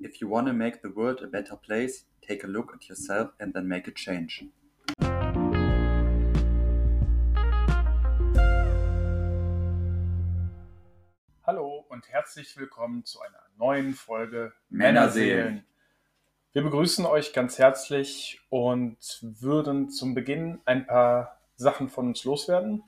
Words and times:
If 0.00 0.20
you 0.20 0.28
want 0.28 0.48
to 0.48 0.52
make 0.52 0.82
the 0.82 0.88
world 0.88 1.22
a 1.22 1.28
better 1.28 1.54
place, 1.54 2.04
take 2.20 2.42
a 2.42 2.48
look 2.48 2.74
at 2.74 2.88
yourself 2.88 3.30
and 3.38 3.54
then 3.54 3.68
make 3.68 3.86
a 3.86 3.92
change. 3.92 4.44
Hallo 11.46 11.84
und 11.88 12.08
herzlich 12.08 12.56
willkommen 12.56 13.04
zu 13.04 13.20
einer 13.20 13.38
neuen 13.56 13.94
Folge 13.94 14.52
Männerseelen. 14.68 15.36
Männerseelen. 15.36 15.66
Wir 16.52 16.62
begrüßen 16.62 17.06
euch 17.06 17.32
ganz 17.32 17.58
herzlich 17.58 18.40
und 18.48 18.98
würden 19.22 19.90
zum 19.90 20.14
Beginn 20.14 20.60
ein 20.64 20.88
paar 20.88 21.38
Sachen 21.54 21.88
von 21.88 22.08
uns 22.08 22.24
loswerden. 22.24 22.82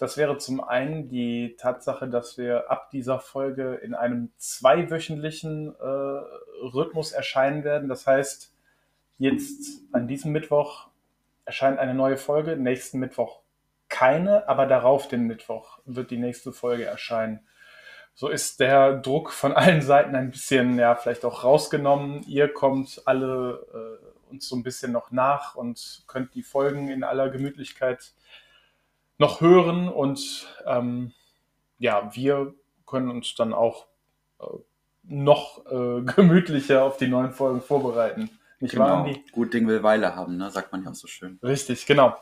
Das 0.00 0.16
wäre 0.16 0.38
zum 0.38 0.64
einen 0.64 1.10
die 1.10 1.56
Tatsache, 1.58 2.08
dass 2.08 2.38
wir 2.38 2.70
ab 2.70 2.90
dieser 2.90 3.20
Folge 3.20 3.74
in 3.74 3.94
einem 3.94 4.32
zweiwöchentlichen 4.38 5.74
äh, 5.78 5.84
Rhythmus 5.84 7.12
erscheinen 7.12 7.64
werden. 7.64 7.86
Das 7.90 8.06
heißt, 8.06 8.50
jetzt 9.18 9.82
an 9.92 10.08
diesem 10.08 10.32
Mittwoch 10.32 10.88
erscheint 11.44 11.78
eine 11.78 11.92
neue 11.92 12.16
Folge, 12.16 12.56
nächsten 12.56 12.98
Mittwoch 12.98 13.40
keine, 13.90 14.48
aber 14.48 14.64
darauf 14.64 15.06
den 15.06 15.24
Mittwoch 15.26 15.80
wird 15.84 16.10
die 16.10 16.16
nächste 16.16 16.50
Folge 16.50 16.86
erscheinen. 16.86 17.40
So 18.14 18.28
ist 18.28 18.58
der 18.58 18.94
Druck 18.94 19.30
von 19.30 19.52
allen 19.54 19.82
Seiten 19.82 20.16
ein 20.16 20.30
bisschen, 20.30 20.78
ja, 20.78 20.94
vielleicht 20.94 21.26
auch 21.26 21.44
rausgenommen. 21.44 22.22
Ihr 22.22 22.48
kommt 22.48 23.02
alle 23.04 24.00
äh, 24.00 24.30
uns 24.30 24.48
so 24.48 24.56
ein 24.56 24.62
bisschen 24.62 24.92
noch 24.92 25.10
nach 25.10 25.56
und 25.56 26.04
könnt 26.06 26.34
die 26.34 26.42
Folgen 26.42 26.88
in 26.88 27.04
aller 27.04 27.28
Gemütlichkeit 27.28 28.14
noch 29.20 29.40
hören 29.42 29.88
und 29.88 30.48
ähm, 30.66 31.12
ja, 31.78 32.10
wir 32.14 32.54
können 32.86 33.10
uns 33.10 33.34
dann 33.34 33.52
auch 33.52 33.86
äh, 34.40 34.46
noch 35.02 35.64
äh, 35.66 36.00
gemütlicher 36.16 36.82
auf 36.84 36.96
die 36.96 37.06
neuen 37.06 37.32
Folgen 37.32 37.60
vorbereiten. 37.60 38.30
Nicht 38.60 38.78
wahr, 38.78 38.88
Genau. 38.88 39.04
Andi? 39.04 39.22
Gut 39.32 39.52
Ding 39.52 39.68
will 39.68 39.82
Weile 39.82 40.16
haben, 40.16 40.38
ne? 40.38 40.50
sagt 40.50 40.72
man 40.72 40.82
ja 40.84 40.90
auch 40.90 40.94
so 40.94 41.06
schön. 41.06 41.38
Richtig, 41.42 41.84
genau. 41.84 42.16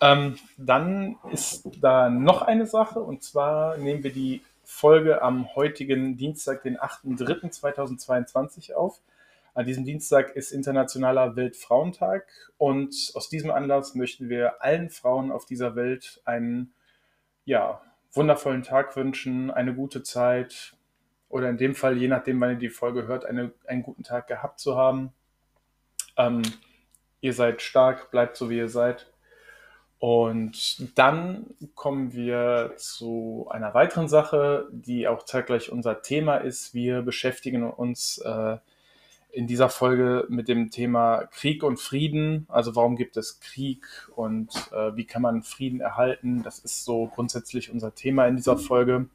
Ähm, 0.00 0.38
dann 0.56 1.16
ist 1.32 1.68
da 1.80 2.08
noch 2.08 2.42
eine 2.42 2.66
Sache 2.66 3.00
und 3.00 3.24
zwar 3.24 3.76
nehmen 3.76 4.04
wir 4.04 4.12
die 4.12 4.42
Folge 4.62 5.22
am 5.22 5.56
heutigen 5.56 6.16
Dienstag, 6.16 6.62
den 6.62 6.78
8.3.2022 6.78 8.74
auf. 8.74 9.00
An 9.58 9.66
diesem 9.66 9.84
Dienstag 9.84 10.36
ist 10.36 10.52
Internationaler 10.52 11.34
Weltfrauentag 11.34 12.28
und 12.58 12.94
aus 13.14 13.28
diesem 13.28 13.50
Anlass 13.50 13.96
möchten 13.96 14.28
wir 14.28 14.62
allen 14.62 14.88
Frauen 14.88 15.32
auf 15.32 15.46
dieser 15.46 15.74
Welt 15.74 16.22
einen 16.24 16.72
ja, 17.44 17.82
wundervollen 18.12 18.62
Tag 18.62 18.94
wünschen, 18.94 19.50
eine 19.50 19.74
gute 19.74 20.04
Zeit 20.04 20.76
oder 21.28 21.48
in 21.48 21.56
dem 21.56 21.74
Fall, 21.74 21.96
je 21.96 22.06
nachdem, 22.06 22.40
wann 22.40 22.50
ihr 22.50 22.58
die 22.58 22.68
Folge 22.68 23.08
hört, 23.08 23.26
eine, 23.26 23.50
einen 23.66 23.82
guten 23.82 24.04
Tag 24.04 24.28
gehabt 24.28 24.60
zu 24.60 24.76
haben. 24.76 25.12
Ähm, 26.16 26.42
ihr 27.20 27.32
seid 27.32 27.60
stark, 27.60 28.12
bleibt 28.12 28.36
so 28.36 28.50
wie 28.50 28.58
ihr 28.58 28.68
seid. 28.68 29.12
Und 29.98 30.96
dann 30.96 31.46
kommen 31.74 32.12
wir 32.12 32.74
zu 32.76 33.48
einer 33.50 33.74
weiteren 33.74 34.06
Sache, 34.06 34.68
die 34.70 35.08
auch 35.08 35.24
zeitgleich 35.24 35.72
unser 35.72 36.00
Thema 36.00 36.36
ist. 36.36 36.74
Wir 36.74 37.02
beschäftigen 37.02 37.68
uns 37.68 38.18
äh, 38.18 38.58
in 39.38 39.46
dieser 39.46 39.68
Folge 39.68 40.26
mit 40.28 40.48
dem 40.48 40.72
Thema 40.72 41.28
Krieg 41.30 41.62
und 41.62 41.78
Frieden. 41.78 42.44
Also 42.48 42.74
warum 42.74 42.96
gibt 42.96 43.16
es 43.16 43.38
Krieg 43.38 43.86
und 44.16 44.50
äh, 44.72 44.96
wie 44.96 45.04
kann 45.04 45.22
man 45.22 45.44
Frieden 45.44 45.80
erhalten? 45.80 46.42
Das 46.42 46.58
ist 46.58 46.84
so 46.84 47.06
grundsätzlich 47.06 47.70
unser 47.70 47.94
Thema 47.94 48.26
in 48.26 48.34
dieser 48.34 48.58
Folge. 48.58 49.08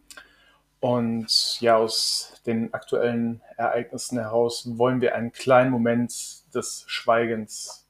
Und 0.79 1.59
ja, 1.59 1.75
aus 1.75 2.41
den 2.45 2.73
aktuellen 2.73 3.41
Ereignissen 3.57 4.17
heraus 4.17 4.63
wollen 4.77 5.01
wir 5.01 5.13
einen 5.13 5.33
kleinen 5.33 5.71
Moment 5.71 6.13
des 6.55 6.85
Schweigens 6.87 7.85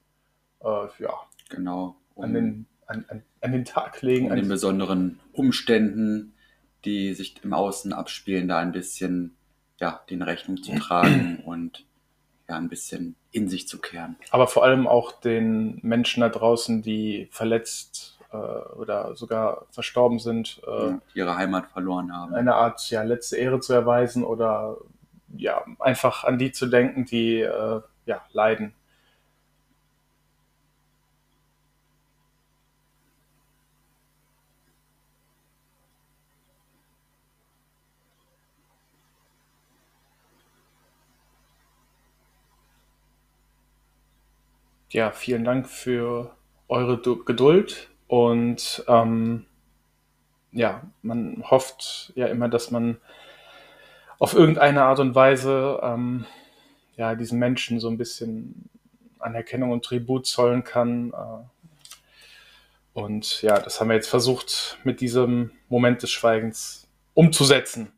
äh, 0.64 0.88
ja, 0.97 1.14
Genau. 1.50 1.97
Um, 2.16 2.23
an, 2.23 2.34
den, 2.34 2.66
an, 2.88 3.06
an, 3.09 3.23
an 3.42 3.52
den 3.52 3.63
Tag 3.63 4.02
legen. 4.02 4.25
um 4.25 4.36
den 4.36 4.46
An, 4.46 4.50
besonderen 4.50 5.19
Umständen, 5.34 6.34
die 6.84 7.13
sich 7.13 7.36
im 7.44 7.53
Außen 7.53 7.94
abspielen, 7.94 8.47
da 8.47 8.57
ein 8.57 8.72
bisschen 8.72 9.36
ja, 9.80 10.02
den 10.09 10.24
Rechnung 10.24 10.63
zu 10.63 10.74
tragen 10.80 11.44
und 11.46 11.86
ja, 12.50 12.58
ein 12.58 12.70
bisschen 12.70 13.16
in 13.31 13.48
sich 13.48 13.68
zu 13.68 13.80
kehren. 13.80 14.18
aber 14.31 14.48
vor 14.48 14.64
allem 14.64 14.88
auch 14.88 15.12
den 15.12 15.80
Menschen 15.81 16.22
da 16.22 16.30
draußen, 16.30 16.81
die 16.81 17.28
verletzt 17.31 18.20
äh, 18.31 18.36
oder 18.36 19.16
sogar 19.16 19.66
verstorben 19.72 20.20
sind, 20.20 20.62
äh, 20.68 20.88
ja, 20.88 21.02
die 21.14 21.20
ihre 21.20 21.38
Heimat 21.38 21.68
verloren 21.72 22.16
haben. 22.16 22.34
eine 22.34 22.56
Art 22.56 22.90
ja, 22.90 23.04
letzte 23.04 23.38
Ehre 23.38 23.59
zu 23.59 23.74
erweisen 23.74 24.24
oder 24.24 24.78
ja, 25.36 25.64
einfach 25.80 26.24
an 26.24 26.38
die 26.38 26.52
zu 26.52 26.68
denken, 26.68 27.06
die 27.06 27.42
äh, 27.42 27.81
ja, 28.06 28.22
leiden. 28.31 28.74
Ja, 44.94 45.09
vielen 45.12 45.44
Dank 45.44 45.68
für 45.68 46.36
eure 46.68 47.00
Du- 47.00 47.24
Geduld 47.26 47.90
und 48.06 48.86
ähm, 48.88 49.48
ja, 50.52 50.84
man 51.02 51.44
hofft 51.50 52.14
ja 52.14 52.28
immer, 52.28 52.48
dass 52.48 52.70
man 52.70 52.98
auf 54.20 54.36
irgendeine 54.36 54.84
Art 54.84 55.00
und 55.00 55.16
Weise 55.16 55.80
ähm, 55.81 56.28
ja, 56.96 57.16
diesen 57.16 57.40
Menschen 57.40 57.80
so 57.80 57.90
ein 57.90 57.98
bisschen 57.98 58.70
Anerkennung 59.18 59.72
und 59.72 59.84
Tribut 59.84 60.28
zollen 60.28 60.64
kann. 60.64 61.12
Äh, 61.12 61.98
und 62.94 63.42
ja, 63.42 63.60
das 63.60 63.81
haben 63.81 63.88
wir 63.88 63.96
jetzt 63.96 64.10
versucht 64.10 64.78
mit 64.84 65.02
diesem 65.02 65.54
Moment 65.70 66.04
des 66.04 66.12
Schweigens 66.12 66.88
umzusetzen. 67.16 67.92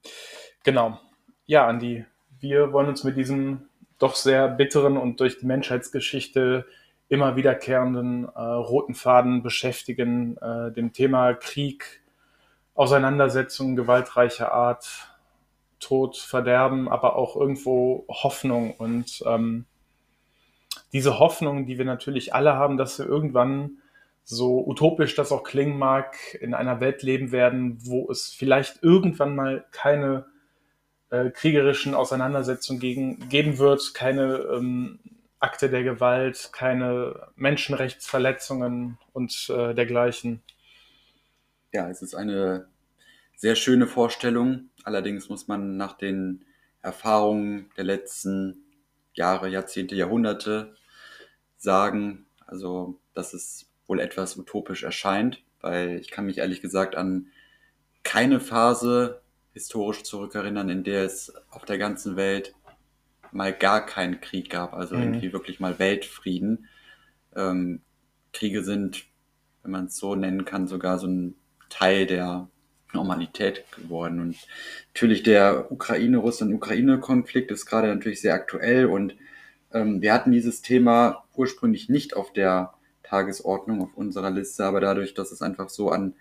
Genau. 0.63 0.97
Ja, 1.45 1.67
Andi, 1.67 2.05
wir 2.39 2.71
wollen 2.71 2.87
uns 2.87 3.03
mit 3.03 3.17
diesem 3.17 3.67
doch 3.99 4.15
sehr 4.15 4.47
bitteren 4.47 4.95
und 4.95 5.19
durch 5.19 5.39
die 5.39 5.45
Menschheitsgeschichte 5.45 6.65
immer 7.07 7.35
wiederkehrenden 7.35 8.25
äh, 8.25 8.39
roten 8.39 8.95
Faden 8.95 9.43
beschäftigen, 9.43 10.37
äh, 10.37 10.71
dem 10.71 10.93
Thema 10.93 11.33
Krieg, 11.33 12.01
Auseinandersetzungen 12.73 13.75
gewaltreicher 13.75 14.51
Art, 14.51 15.09
Tod, 15.79 16.17
Verderben, 16.17 16.89
aber 16.89 17.15
auch 17.15 17.35
irgendwo 17.35 18.05
Hoffnung. 18.09 18.71
Und 18.75 19.23
ähm, 19.25 19.65
diese 20.91 21.19
Hoffnung, 21.19 21.65
die 21.65 21.77
wir 21.77 21.85
natürlich 21.85 22.33
alle 22.33 22.55
haben, 22.55 22.77
dass 22.77 22.97
wir 22.99 23.05
irgendwann, 23.05 23.77
so 24.27 24.65
utopisch 24.65 25.13
das 25.13 25.31
auch 25.31 25.43
klingen 25.43 25.77
mag, 25.77 26.17
in 26.41 26.55
einer 26.55 26.79
Welt 26.79 27.03
leben 27.03 27.31
werden, 27.31 27.77
wo 27.85 28.09
es 28.09 28.29
vielleicht 28.29 28.81
irgendwann 28.81 29.35
mal 29.35 29.65
keine 29.71 30.25
äh, 31.11 31.29
kriegerischen 31.29 31.93
Auseinandersetzungen 31.93 32.79
gegen, 32.79 33.29
geben 33.29 33.59
wird, 33.59 33.93
keine 33.93 34.37
ähm, 34.51 34.99
Akte 35.39 35.69
der 35.69 35.83
Gewalt, 35.83 36.49
keine 36.53 37.29
Menschenrechtsverletzungen 37.35 38.97
und 39.13 39.49
äh, 39.49 39.73
dergleichen. 39.73 40.41
Ja, 41.71 41.89
es 41.89 42.01
ist 42.01 42.15
eine 42.15 42.67
sehr 43.35 43.55
schöne 43.55 43.87
Vorstellung. 43.87 44.69
Allerdings 44.83 45.29
muss 45.29 45.47
man 45.47 45.77
nach 45.77 45.93
den 45.93 46.45
Erfahrungen 46.81 47.69
der 47.77 47.83
letzten 47.83 48.63
Jahre, 49.13 49.49
Jahrzehnte, 49.49 49.95
Jahrhunderte 49.95 50.75
sagen, 51.57 52.25
also 52.45 52.99
dass 53.13 53.33
es 53.33 53.71
wohl 53.87 53.99
etwas 53.99 54.37
utopisch 54.37 54.83
erscheint, 54.83 55.43
weil 55.61 55.99
ich 55.99 56.11
kann 56.11 56.25
mich 56.25 56.37
ehrlich 56.37 56.61
gesagt 56.61 56.95
an 56.95 57.27
keine 58.03 58.39
Phase 58.39 59.21
historisch 59.53 60.03
zurückerinnern, 60.03 60.69
in 60.69 60.83
der 60.83 61.05
es 61.05 61.33
auf 61.49 61.65
der 61.65 61.77
ganzen 61.77 62.15
Welt 62.15 62.53
mal 63.35 63.53
gar 63.53 63.85
keinen 63.85 64.21
Krieg 64.21 64.49
gab, 64.49 64.73
also 64.73 64.95
Mhm. 64.95 65.03
irgendwie 65.03 65.33
wirklich 65.33 65.59
mal 65.59 65.77
Weltfrieden. 65.77 66.67
Ähm, 67.35 67.81
Kriege 68.33 68.63
sind, 68.63 69.05
wenn 69.61 69.71
man 69.71 69.85
es 69.85 69.97
so 69.97 70.15
nennen 70.15 70.45
kann, 70.45 70.67
sogar 70.67 70.97
so 70.99 71.07
ein 71.07 71.35
Teil 71.69 72.05
der 72.05 72.47
Normalität 72.93 73.65
geworden. 73.75 74.21
Und 74.21 74.37
natürlich 74.93 75.23
der 75.23 75.71
Ukraine-Russland-Ukraine-Konflikt 75.71 77.51
ist 77.51 77.65
gerade 77.65 77.87
natürlich 77.87 78.21
sehr 78.21 78.33
aktuell 78.33 78.85
und 78.85 79.15
ähm, 79.73 80.01
wir 80.01 80.13
hatten 80.13 80.31
dieses 80.31 80.61
Thema 80.61 81.25
ursprünglich 81.35 81.89
nicht 81.89 82.15
auf 82.15 82.31
der 82.31 82.73
Tagesordnung, 83.03 83.81
auf 83.81 83.95
unserer 83.95 84.31
Liste, 84.31 84.63
aber 84.65 84.79
dadurch, 84.79 85.13
dass 85.13 85.31
es 85.31 85.41
einfach 85.41 85.69
so 85.69 85.89
an 85.89 86.15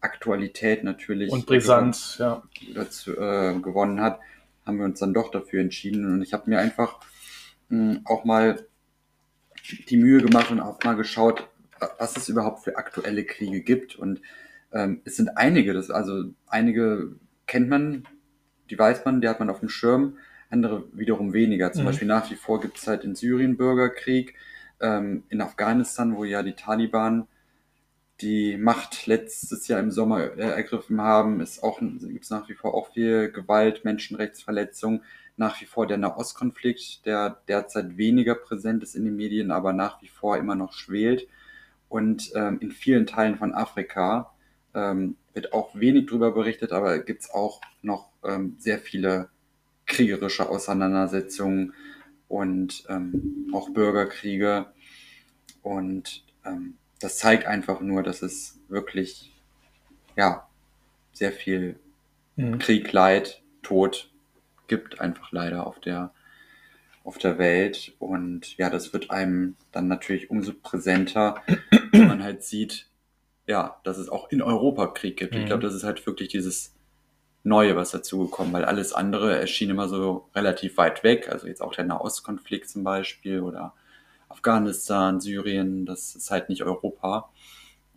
Aktualität 0.00 0.82
natürlich 0.84 1.30
Und 1.30 1.46
brisant, 1.46 2.16
ja. 2.18 2.42
dazu, 2.74 3.12
äh, 3.12 3.54
gewonnen 3.60 4.00
hat, 4.00 4.18
haben 4.66 4.78
wir 4.78 4.84
uns 4.84 5.00
dann 5.00 5.14
doch 5.14 5.30
dafür 5.30 5.60
entschieden. 5.60 6.06
Und 6.06 6.22
ich 6.22 6.32
habe 6.34 6.50
mir 6.50 6.58
einfach 6.58 7.00
mh, 7.68 8.00
auch 8.04 8.24
mal 8.24 8.66
die 9.88 9.96
Mühe 9.96 10.22
gemacht 10.22 10.50
und 10.50 10.60
auch 10.60 10.82
mal 10.84 10.94
geschaut, 10.96 11.48
wa- 11.78 11.90
was 11.98 12.16
es 12.16 12.28
überhaupt 12.28 12.64
für 12.64 12.76
aktuelle 12.76 13.24
Kriege 13.24 13.60
gibt. 13.62 13.96
Und 13.96 14.20
ähm, 14.72 15.00
es 15.04 15.16
sind 15.16 15.36
einige, 15.36 15.72
das, 15.72 15.90
also 15.90 16.24
einige 16.46 17.12
kennt 17.46 17.68
man, 17.68 18.04
die 18.70 18.78
weiß 18.78 19.04
man, 19.04 19.20
die 19.20 19.28
hat 19.28 19.40
man 19.40 19.50
auf 19.50 19.60
dem 19.60 19.68
Schirm, 19.68 20.18
andere 20.50 20.84
wiederum 20.92 21.32
weniger. 21.32 21.72
Zum 21.72 21.84
Mhm. 21.84 21.86
Beispiel 21.86 22.08
nach 22.08 22.30
wie 22.30 22.36
vor 22.36 22.60
gibt 22.60 22.78
es 22.78 22.86
halt 22.86 23.04
in 23.04 23.14
Syrien 23.14 23.56
Bürgerkrieg, 23.56 24.34
ähm, 24.80 25.24
in 25.28 25.40
Afghanistan, 25.40 26.16
wo 26.16 26.24
ja 26.24 26.42
die 26.42 26.54
Taliban 26.54 27.26
die 28.20 28.56
Macht 28.56 29.06
letztes 29.06 29.68
Jahr 29.68 29.80
im 29.80 29.90
Sommer 29.90 30.36
äh, 30.36 30.40
ergriffen 30.40 31.00
haben, 31.00 31.40
ist 31.40 31.62
auch 31.62 31.80
gibt 31.80 32.24
es 32.24 32.30
nach 32.30 32.48
wie 32.48 32.54
vor 32.54 32.74
auch 32.74 32.92
viel 32.92 33.30
Gewalt, 33.30 33.84
Menschenrechtsverletzungen, 33.84 35.02
nach 35.36 35.60
wie 35.60 35.66
vor 35.66 35.86
der 35.86 35.98
Nahostkonflikt, 35.98 37.04
der 37.04 37.42
derzeit 37.46 37.96
weniger 37.98 38.34
präsent 38.34 38.82
ist 38.82 38.94
in 38.94 39.04
den 39.04 39.16
Medien, 39.16 39.50
aber 39.50 39.72
nach 39.72 40.00
wie 40.00 40.08
vor 40.08 40.38
immer 40.38 40.54
noch 40.54 40.72
schwelt. 40.72 41.28
Und 41.88 42.32
ähm, 42.34 42.58
in 42.60 42.72
vielen 42.72 43.06
Teilen 43.06 43.36
von 43.36 43.54
Afrika 43.54 44.32
ähm, 44.74 45.16
wird 45.34 45.52
auch 45.52 45.74
wenig 45.74 46.06
drüber 46.06 46.32
berichtet, 46.32 46.72
aber 46.72 46.98
gibt 47.00 47.22
es 47.22 47.30
auch 47.30 47.60
noch 47.82 48.08
ähm, 48.24 48.56
sehr 48.58 48.78
viele 48.78 49.28
kriegerische 49.84 50.48
Auseinandersetzungen 50.48 51.74
und 52.28 52.84
ähm, 52.88 53.50
auch 53.52 53.70
Bürgerkriege. 53.70 54.66
Und 55.62 56.24
ähm, 56.44 56.78
das 57.00 57.18
zeigt 57.18 57.46
einfach 57.46 57.80
nur, 57.80 58.02
dass 58.02 58.22
es 58.22 58.58
wirklich, 58.68 59.32
ja, 60.16 60.48
sehr 61.12 61.32
viel 61.32 61.78
Mhm. 62.36 62.58
Krieg, 62.58 62.92
Leid, 62.92 63.42
Tod 63.62 64.10
gibt 64.68 65.00
einfach 65.00 65.32
leider 65.32 65.66
auf 65.66 65.80
der, 65.80 66.12
auf 67.04 67.18
der 67.18 67.38
Welt. 67.38 67.94
Und 67.98 68.56
ja, 68.58 68.70
das 68.70 68.92
wird 68.92 69.10
einem 69.10 69.56
dann 69.72 69.88
natürlich 69.88 70.30
umso 70.30 70.52
präsenter, 70.54 71.42
wenn 71.92 72.08
man 72.08 72.22
halt 72.22 72.42
sieht, 72.44 72.88
ja, 73.46 73.80
dass 73.84 73.98
es 73.98 74.08
auch 74.08 74.30
in 74.30 74.42
Europa 74.42 74.88
Krieg 74.88 75.16
gibt. 75.16 75.34
Ich 75.34 75.42
Mhm. 75.42 75.46
glaube, 75.46 75.62
das 75.62 75.74
ist 75.74 75.84
halt 75.84 76.04
wirklich 76.06 76.28
dieses 76.28 76.74
Neue, 77.44 77.76
was 77.76 77.92
dazugekommen, 77.92 78.52
weil 78.52 78.64
alles 78.64 78.92
andere 78.92 79.38
erschien 79.38 79.70
immer 79.70 79.88
so 79.88 80.28
relativ 80.34 80.76
weit 80.78 81.04
weg. 81.04 81.28
Also 81.30 81.46
jetzt 81.46 81.62
auch 81.62 81.74
der 81.74 81.84
Nahostkonflikt 81.84 82.68
zum 82.68 82.82
Beispiel 82.84 83.40
oder 83.40 83.74
Afghanistan, 84.36 85.20
Syrien, 85.20 85.86
das 85.86 86.14
ist 86.14 86.30
halt 86.30 86.48
nicht 86.48 86.62
Europa. 86.62 87.30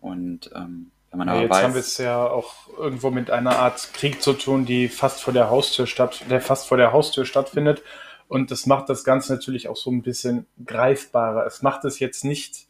Und 0.00 0.50
ähm, 0.54 0.90
wenn 1.10 1.18
man 1.18 1.28
Ja, 1.28 1.34
aber 1.34 1.42
jetzt 1.42 1.50
weiß, 1.50 1.62
haben 1.64 1.74
wir 1.74 1.80
es 1.80 1.98
ja 1.98 2.26
auch 2.26 2.54
irgendwo 2.78 3.10
mit 3.10 3.30
einer 3.30 3.58
Art 3.58 3.90
Krieg 3.92 4.22
zu 4.22 4.32
tun, 4.32 4.64
die 4.64 4.88
fast 4.88 5.22
vor 5.22 5.34
der 5.34 5.50
Haustür 5.50 5.86
statt, 5.86 6.24
der 6.30 6.40
fast 6.40 6.66
vor 6.66 6.78
der 6.78 6.92
Haustür 6.92 7.26
stattfindet. 7.26 7.82
Und 8.26 8.50
das 8.50 8.64
macht 8.66 8.88
das 8.88 9.04
Ganze 9.04 9.32
natürlich 9.34 9.68
auch 9.68 9.76
so 9.76 9.90
ein 9.90 10.02
bisschen 10.02 10.46
greifbarer. 10.64 11.44
Es 11.46 11.62
macht 11.62 11.84
es 11.84 11.98
jetzt 11.98 12.24
nicht 12.24 12.68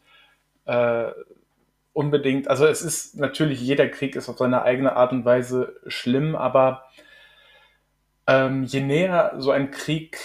äh, 0.65 1.11
unbedingt, 1.93 2.49
also 2.49 2.67
es 2.67 2.83
ist 2.83 3.17
natürlich, 3.17 3.61
jeder 3.61 3.89
Krieg 3.89 4.17
ist 4.17 4.29
auf 4.29 4.39
seine 4.39 4.63
eigene 4.63 4.97
Art 4.97 5.13
und 5.13 5.25
Weise 5.25 5.77
schlimm, 5.87 6.35
aber 6.35 6.85
ähm, 8.27 8.65
je 8.65 8.81
näher 8.81 9.35
so 9.39 9.51
ein 9.51 9.71
Krieg 9.71 10.19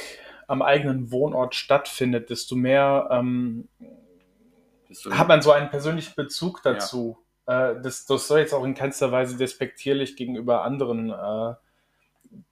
am 0.48 0.62
eigenen 0.62 1.12
Wohnort 1.12 1.56
stattfindet, 1.56 2.30
desto 2.30 2.56
mehr 2.56 3.08
ähm, 3.12 3.68
hat 5.12 5.28
man 5.28 5.42
so 5.42 5.52
einen 5.52 5.70
persönlichen 5.70 6.14
Bezug 6.16 6.62
dazu. 6.64 7.18
Äh, 7.48 7.76
das, 7.82 8.06
das 8.06 8.28
soll 8.28 8.40
jetzt 8.40 8.54
auch 8.54 8.64
in 8.64 8.76
keinster 8.76 9.12
Weise 9.12 9.38
despektierlich 9.38 10.16
gegenüber 10.16 10.64
anderen 10.64 11.10
äh, 11.10 11.56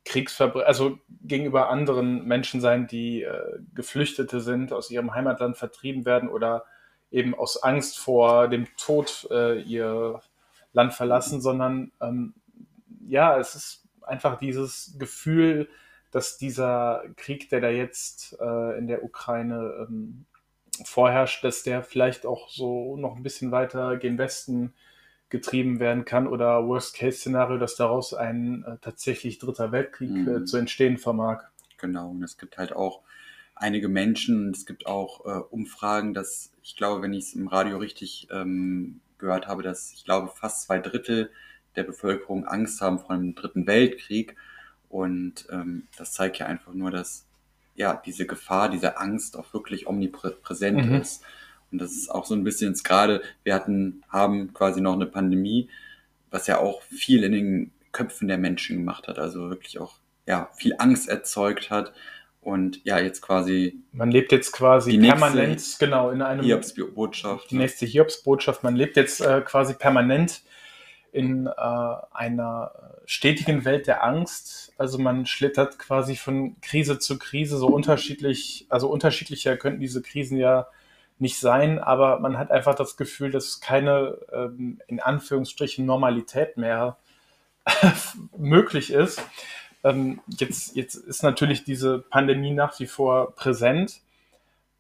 Kriegsverbrechern, 0.06 0.68
also 0.68 1.00
gegenüber 1.22 1.70
anderen 1.70 2.26
Menschen 2.26 2.62
sein, 2.62 2.88
die 2.88 3.24
äh, 3.24 3.60
Geflüchtete 3.74 4.42
sind, 4.42 4.74
aus 4.74 4.92
ihrem 4.92 5.14
Heimatland 5.14 5.58
vertrieben 5.58 6.06
werden 6.06 6.30
oder 6.30 6.66
eben 7.12 7.36
aus 7.36 7.62
Angst 7.62 8.00
vor 8.00 8.48
dem 8.48 8.68
Tod 8.76 9.28
äh, 9.32 9.62
ihr 9.62 10.22
Land 10.74 10.94
verlassen, 10.94 11.42
sondern 11.42 11.92
ähm, 12.02 12.34
ja, 13.08 13.38
es 13.38 13.56
ist 13.56 13.88
einfach 14.02 14.40
dieses 14.40 14.96
Gefühl, 14.98 15.70
dass 16.14 16.38
dieser 16.38 17.04
Krieg, 17.18 17.50
der 17.50 17.62
da 17.62 17.70
jetzt 17.70 18.38
äh, 18.40 18.78
in 18.78 18.88
der 18.88 19.04
Ukraine 19.04 19.88
ähm, 19.90 20.26
vorherrscht, 20.86 21.44
dass 21.44 21.64
der 21.64 21.84
vielleicht 21.84 22.26
auch 22.26 22.50
so 22.50 22.98
noch 22.98 23.16
ein 23.16 23.24
bisschen 23.24 23.52
weiter 23.52 23.98
gen 23.98 24.18
Westen 24.18 24.74
getrieben 25.30 25.80
werden 25.80 26.06
kann 26.06 26.28
oder 26.28 26.68
Worst-Case-Szenario, 26.68 27.58
dass 27.58 27.76
daraus 27.76 28.14
ein 28.14 28.64
äh, 28.66 28.78
tatsächlich 28.82 29.40
dritter 29.40 29.72
Weltkrieg 29.72 30.12
Mhm. 30.12 30.28
äh, 30.28 30.46
zu 30.46 30.58
entstehen 30.58 30.98
vermag. 30.98 31.44
Genau, 31.78 32.12
und 32.12 32.24
es 32.24 32.38
gibt 32.38 32.58
halt 32.58 32.74
auch 32.74 33.02
einige 33.56 33.90
Menschen, 33.90 34.52
es 34.52 34.66
gibt 34.66 34.86
auch 34.88 35.26
äh, 35.26 35.40
Umfragen, 35.50 36.14
dass 36.14 36.52
ich 36.64 36.76
glaube, 36.76 37.02
wenn 37.02 37.14
ich 37.14 37.26
es 37.26 37.34
im 37.34 37.48
Radio 37.48 37.78
richtig 37.78 38.28
ähm, 38.32 39.02
gehört 39.18 39.48
habe, 39.48 39.64
dass 39.64 39.92
ich 39.94 40.06
glaube, 40.06 40.30
fast 40.30 40.64
zwei 40.64 40.80
Drittel 40.80 41.32
der 41.76 41.84
Bevölkerung 41.84 42.46
Angst 42.46 42.82
haben 42.82 43.00
vor 43.00 43.12
einem 43.12 43.36
dritten 43.36 43.68
Weltkrieg. 43.68 44.36
Und 44.94 45.48
ähm, 45.52 45.88
das 45.98 46.14
zeigt 46.14 46.38
ja 46.38 46.46
einfach 46.46 46.74
nur, 46.74 46.92
dass 46.92 47.26
ja 47.76 48.00
diese 48.06 48.28
Gefahr, 48.28 48.70
diese 48.70 49.00
Angst 49.00 49.36
auch 49.36 49.52
wirklich 49.52 49.88
omnipräsent 49.88 50.86
Mhm. 50.86 51.02
ist. 51.02 51.24
Und 51.72 51.80
das 51.82 51.94
ist 51.94 52.12
auch 52.12 52.26
so 52.26 52.36
ein 52.36 52.44
bisschen 52.44 52.70
jetzt 52.70 52.84
gerade, 52.84 53.24
wir 53.44 53.56
hatten, 53.56 54.04
haben 54.10 54.54
quasi 54.54 54.82
noch 54.82 54.94
eine 54.94 55.08
Pandemie, 55.08 55.68
was 56.30 56.46
ja 56.46 56.60
auch 56.60 56.84
viel 56.84 57.24
in 57.24 57.32
den 57.32 57.72
Köpfen 57.92 58.28
der 58.28 58.38
Menschen 58.38 58.78
gemacht 58.78 59.08
hat, 59.08 59.18
also 59.18 59.50
wirklich 59.50 59.80
auch 59.80 59.96
ja, 60.28 60.52
viel 60.54 60.76
Angst 60.78 61.10
erzeugt 61.10 61.72
hat. 61.72 61.92
Und 62.42 62.80
ja, 62.86 63.00
jetzt 63.00 63.22
quasi 63.22 63.80
Man 63.94 64.12
lebt 64.12 64.32
jetzt 64.32 64.52
quasi 64.52 64.96
nächste 64.98 65.18
permanent, 65.20 65.76
genau, 65.80 66.12
in 66.12 66.22
einem 66.22 66.44
Hiobsbotschaft. 66.44 67.50
die 67.50 67.58
nächste 67.58 67.88
Hiobsbotschaft. 67.88 68.62
Man 68.64 68.76
lebt 68.76 68.96
jetzt 68.96 69.22
äh, 69.22 69.42
quasi 69.42 69.74
permanent 69.74 70.44
in 71.14 71.48
äh, 71.48 71.52
einer 72.12 72.72
stetigen 73.06 73.66
Welt 73.66 73.88
der 73.88 74.04
Angst. 74.04 74.74
Also 74.78 74.98
man 74.98 75.26
schlittert 75.26 75.78
quasi 75.78 76.16
von 76.16 76.60
Krise 76.62 77.00
zu 77.00 77.20
Krise, 77.20 77.58
so 77.58 77.68
unterschiedlich, 77.68 78.66
also 78.70 78.90
unterschiedlicher 78.90 79.56
könnten 79.56 79.80
diese 79.80 80.02
Krisen 80.02 80.38
ja 80.38 80.68
nicht 81.20 81.40
sein, 81.40 81.80
aber 81.80 82.20
man 82.20 82.38
hat 82.38 82.52
einfach 82.52 82.76
das 82.76 82.98
Gefühl, 82.98 83.32
dass 83.32 83.62
keine 83.62 84.18
ähm, 84.34 84.82
in 84.88 85.00
Anführungsstrichen 85.00 85.86
Normalität 85.86 86.58
mehr 86.58 86.98
möglich 88.38 88.92
ist. 88.92 89.22
Ähm, 89.84 90.22
jetzt, 90.28 90.76
jetzt 90.76 90.96
ist 90.96 91.24
natürlich 91.24 91.64
diese 91.64 92.00
Pandemie 92.00 92.52
nach 92.52 92.80
wie 92.80 92.88
vor 92.88 93.36
präsent. 93.36 94.02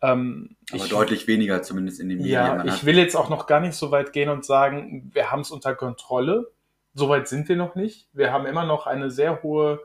Ähm, 0.03 0.57
aber 0.71 0.83
ich- 0.83 0.89
deutlich 0.89 1.27
weniger, 1.27 1.63
zumindest 1.63 1.99
in 2.01 2.09
den 2.09 2.17
Medien. 2.19 2.33
ja, 2.33 2.65
ich 2.65 2.85
will 2.85 2.97
jetzt 2.97 3.15
auch 3.15 3.29
noch 3.29 3.47
gar 3.47 3.61
nicht 3.61 3.73
so 3.75 3.89
weit 3.89 4.11
gehen 4.11 4.29
und 4.29 4.43
sagen, 4.45 5.09
wir 5.13 5.31
haben 5.31 5.39
es 5.41 5.49
unter 5.49 5.73
Kontrolle. 5.75 6.51
So 6.93 7.07
weit 7.09 7.27
sind 7.29 7.47
wir 7.47 7.55
noch 7.55 7.75
nicht. 7.75 8.09
Wir 8.13 8.31
haben 8.33 8.45
immer 8.45 8.65
noch 8.65 8.85
eine 8.85 9.09
sehr 9.09 9.41
hohe 9.41 9.79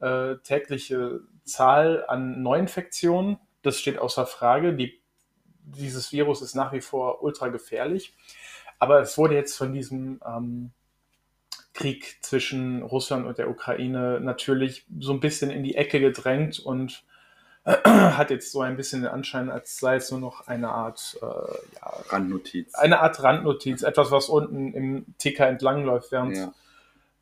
äh, 0.00 0.36
tägliche 0.42 1.20
Zahl 1.44 2.04
an 2.08 2.42
Neuinfektionen. 2.42 3.38
Das 3.62 3.78
steht 3.78 3.98
außer 3.98 4.26
Frage. 4.26 4.72
Die, 4.72 5.00
dieses 5.64 6.12
Virus 6.12 6.40
ist 6.42 6.54
nach 6.56 6.72
wie 6.72 6.80
vor 6.80 7.22
ultra 7.22 7.48
gefährlich. 7.48 8.14
Aber 8.78 9.00
es 9.00 9.16
wurde 9.18 9.34
jetzt 9.34 9.56
von 9.56 9.72
diesem 9.72 10.20
ähm, 10.26 10.72
Krieg 11.74 12.16
zwischen 12.22 12.82
Russland 12.82 13.26
und 13.26 13.38
der 13.38 13.48
Ukraine 13.50 14.18
natürlich 14.20 14.86
so 14.98 15.12
ein 15.12 15.20
bisschen 15.20 15.50
in 15.50 15.62
die 15.62 15.76
Ecke 15.76 16.00
gedrängt 16.00 16.58
und 16.58 17.04
hat 17.64 18.30
jetzt 18.30 18.50
so 18.50 18.60
ein 18.60 18.76
bisschen 18.76 19.02
den 19.02 19.10
Anschein, 19.10 19.48
als 19.48 19.78
sei 19.78 19.96
es 19.96 20.10
nur 20.10 20.18
noch 20.18 20.48
eine 20.48 20.70
Art, 20.70 21.18
äh, 21.22 21.26
ja, 21.26 21.92
Randnotiz. 22.08 22.74
eine 22.74 23.00
Art 23.00 23.22
Randnotiz, 23.22 23.82
etwas, 23.82 24.10
was 24.10 24.28
unten 24.28 24.72
im 24.74 25.06
Ticker 25.18 25.46
entlangläuft, 25.46 26.10
während 26.10 26.36
ja. 26.36 26.52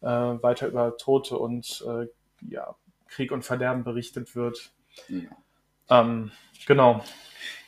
äh, 0.00 0.42
weiter 0.42 0.68
über 0.68 0.96
Tote 0.96 1.36
und 1.36 1.84
äh, 1.86 2.06
ja, 2.48 2.74
Krieg 3.08 3.32
und 3.32 3.44
Verderben 3.44 3.84
berichtet 3.84 4.34
wird. 4.34 4.72
Ja. 5.08 5.30
Ähm, 5.90 6.30
genau. 6.66 7.04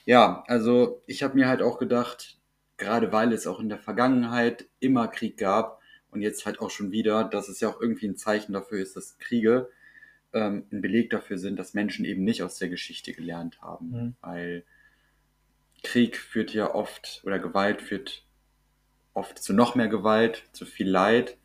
ja, 0.07 0.43
also 0.47 1.03
ich 1.07 1.23
habe 1.23 1.35
mir 1.35 1.49
halt 1.49 1.61
auch 1.61 1.79
gedacht, 1.79 2.39
gerade 2.79 3.13
weil 3.13 3.33
es 3.33 3.47
auch 3.47 3.61
in 3.61 3.69
der 3.69 3.79
Vergangenheit 3.79 4.67
immer 4.81 5.09
Krieg 5.09 5.37
gab 5.37 5.81
und 6.11 6.23
jetzt 6.23 6.47
halt 6.47 6.61
auch 6.61 6.71
schon 6.71 6.91
wieder, 6.91 7.25
dass 7.25 7.49
es 7.49 7.61
ja 7.61 7.69
auch 7.69 7.81
irgendwie 7.81 8.07
ein 8.07 8.17
Zeichen 8.17 8.55
dafür 8.55 8.81
ist, 8.81 8.97
dass 8.97 9.19
Kriege 9.19 9.69
ähm, 10.33 10.65
ein 10.73 10.81
Beleg 10.81 11.11
dafür 11.11 11.39
sind, 11.39 11.59
dass 11.59 11.75
Menschen 11.75 12.05
eben 12.05 12.25
nicht 12.25 12.43
aus 12.43 12.59
der 12.59 12.69
Geschichte 12.69 13.13
gelernt 13.13 13.61
haben. 13.61 13.91
Mhm. 13.91 14.15
Weil 14.21 14.65
Krieg 15.83 16.17
führt 16.17 16.55
ja 16.55 16.75
oft, 16.75 17.23
oder 17.25 17.39
Gewalt 17.39 17.83
führt 17.83 18.25
oft 19.15 19.39
zu 19.43 19.53
noch 19.53 19.75
mehr 19.75 19.89
Gewalt, 19.89 20.45
zu 20.53 20.65
viel 20.65 20.89
Leid. 20.89 21.37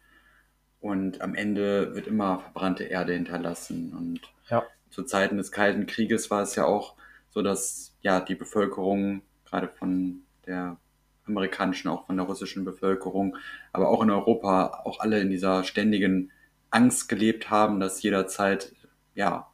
Und 0.79 1.21
am 1.21 1.35
Ende 1.35 1.95
wird 1.95 2.07
immer 2.07 2.39
verbrannte 2.39 2.85
Erde 2.85 3.13
hinterlassen. 3.13 3.93
Und 3.93 4.21
Ja. 4.49 4.65
zu 4.89 5.03
Zeiten 5.03 5.37
des 5.37 5.51
Kalten 5.51 5.85
Krieges 5.85 6.31
war 6.31 6.41
es 6.43 6.55
ja 6.55 6.65
auch 6.65 6.95
so, 7.29 7.41
dass 7.41 7.95
ja 8.01 8.21
die 8.21 8.35
Bevölkerung, 8.35 9.21
gerade 9.45 9.67
von 9.67 10.21
der 10.45 10.77
amerikanischen, 11.25 11.89
auch 11.89 12.05
von 12.05 12.15
der 12.15 12.25
russischen 12.25 12.63
Bevölkerung, 12.63 13.35
aber 13.73 13.89
auch 13.89 14.01
in 14.01 14.09
Europa, 14.09 14.81
auch 14.85 14.99
alle 15.01 15.19
in 15.19 15.29
dieser 15.29 15.63
ständigen 15.63 16.31
Angst 16.69 17.09
gelebt 17.09 17.49
haben, 17.49 17.79
dass 17.79 18.01
jederzeit 18.01 18.73
ja 19.17 19.47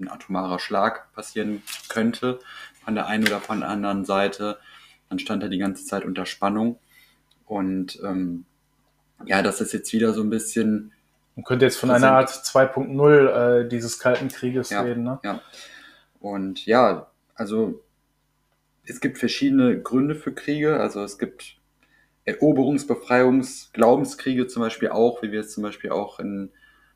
ein 0.00 0.08
atomarer 0.08 0.58
Schlag 0.58 1.12
passieren 1.12 1.62
könnte 1.88 2.40
von 2.84 2.94
der 2.94 3.06
einen 3.06 3.26
oder 3.26 3.40
von 3.40 3.60
der 3.60 3.68
anderen 3.68 4.04
Seite. 4.04 4.58
Man 5.08 5.18
stand 5.18 5.42
da 5.42 5.48
die 5.48 5.58
ganze 5.58 5.84
Zeit 5.84 6.04
unter 6.04 6.26
Spannung. 6.26 6.80
Und 7.46 8.00
ähm, 8.02 8.44
ja, 9.24 9.42
das 9.42 9.60
jetzt 9.72 9.92
wieder 9.92 10.12
so 10.12 10.22
ein 10.22 10.30
bisschen 10.30 10.92
Man 11.36 11.44
könnte 11.44 11.66
jetzt 11.66 11.76
von 11.76 11.90
einer 11.90 12.12
Art 12.12 12.30
2.0 12.30 13.28
äh, 13.64 13.68
dieses 13.68 13.98
Kalten 13.98 14.28
Krieges 14.28 14.70
ja, 14.70 14.80
reden. 14.80 15.04
Ne? 15.04 15.20
Ja. 15.22 15.40
Und 16.18 16.66
ja, 16.66 17.10
also 17.34 17.82
es 18.86 19.00
gibt 19.00 19.18
verschiedene 19.18 19.80
Gründe 19.80 20.14
für 20.14 20.32
Kriege. 20.32 20.80
Also 20.80 21.02
es 21.04 21.18
gibt 21.18 21.58
Eroberungs-, 22.26 22.86
Befreiungs-, 22.86 23.72
Glaubenskriege 23.72 24.46
zum 24.46 24.62
Beispiel 24.62 24.88
auch, 24.88 25.22
wie 25.22 25.30
wir 25.30 25.40
es 25.40 25.52
zum 25.52 25.62
Beispiel 25.62 25.90
auch 25.90 26.18
in 26.18 26.50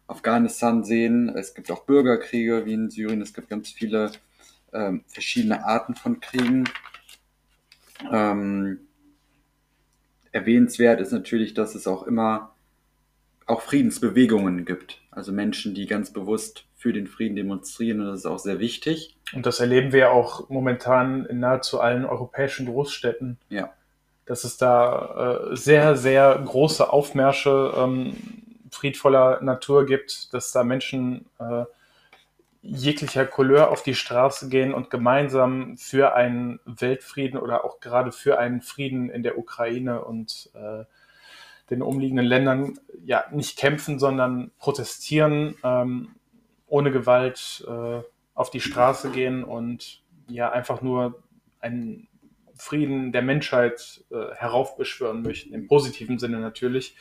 Afghanistan 0.09 0.83
sehen. 0.85 1.29
Es 1.29 1.55
gibt 1.55 1.71
auch 1.71 1.85
Bürgerkriege 1.85 2.67
wie 2.67 2.73
in 2.73 2.91
Syrien. 2.91 3.23
Es 3.23 3.35
gibt 3.35 3.49
ganz 3.49 3.71
viele 3.71 4.11
ähm, 4.73 5.05
verschiedene 5.07 5.65
Arten 5.65 5.95
von 5.95 6.21
Kriegen. 6.21 6.65
Ähm, 8.11 8.81
erwähnenswert 10.33 11.01
ist 11.01 11.13
natürlich, 11.13 11.55
dass 11.55 11.75
es 11.75 11.87
auch 11.87 12.05
immer 12.05 12.55
auch 13.47 13.61
Friedensbewegungen 13.63 14.65
gibt. 14.65 15.01
Also 15.11 15.33
Menschen, 15.33 15.75
die 15.75 15.87
ganz 15.87 16.13
bewusst 16.13 16.65
für 16.77 16.93
den 16.93 17.07
Frieden 17.07 17.35
demonstrieren 17.35 18.01
und 18.01 18.07
das 18.07 18.21
ist 18.21 18.27
auch 18.27 18.39
sehr 18.39 18.61
wichtig. 18.61 19.17
Und 19.35 19.47
das 19.47 19.61
erleben 19.61 19.93
wir 19.93 20.13
auch 20.13 20.49
momentan 20.49 21.27
in 21.27 21.41
nahezu 21.41 21.81
allen 21.81 22.05
europäischen 22.05 22.67
Großstädten. 22.67 23.39
Ja. 23.49 23.73
Dass 24.27 24.45
es 24.45 24.59
da 24.59 25.49
äh, 25.51 25.57
sehr, 25.57 25.97
sehr 25.97 26.41
große 26.45 26.93
Aufmärsche 26.93 27.73
ähm, 27.77 28.15
friedvoller 28.71 29.43
Natur 29.43 29.87
gibt, 29.87 30.33
dass 30.33 30.53
da 30.53 30.65
Menschen 30.65 31.27
äh, 31.39 31.65
jeglicher 32.63 33.25
Couleur 33.25 33.71
auf 33.71 33.83
die 33.83 33.95
Straße 33.95 34.49
gehen 34.49 34.75
und 34.75 34.91
gemeinsam 34.91 35.77
für 35.79 36.15
einen 36.15 36.61
Weltfrieden 36.65 37.39
oder 37.39 37.65
auch 37.65 37.81
gerade 37.81 38.13
für 38.13 38.39
einen 38.39 38.61
Frieden 38.61 39.11
in 39.11 39.23
der 39.23 39.39
Ukraine 39.39 40.05
und 40.05 40.51
äh, 40.55 40.85
den 41.71 41.83
umliegenden 41.83 42.27
Ländern 42.27 42.79
ja 43.05 43.25
nicht 43.31 43.59
kämpfen, 43.59 43.99
sondern 43.99 44.51
protestieren, 44.59 45.55
ähm, 45.63 46.15
ohne 46.67 46.91
Gewalt 46.91 47.65
äh, 47.69 48.01
auf 48.35 48.51
die 48.51 48.61
Straße 48.61 49.11
gehen 49.11 49.45
und 49.45 50.03
ja 50.29 50.51
einfach 50.51 50.83
nur 50.83 51.23
einen 51.61 52.09
Frieden 52.57 53.13
der 53.13 53.23
Menschheit 53.23 54.05
äh, 54.11 54.35
heraufbeschwören 54.35 55.23
möchten, 55.23 55.55
im 55.55 55.69
positiven 55.69 56.19
Sinne 56.19 56.39
natürlich. 56.39 56.97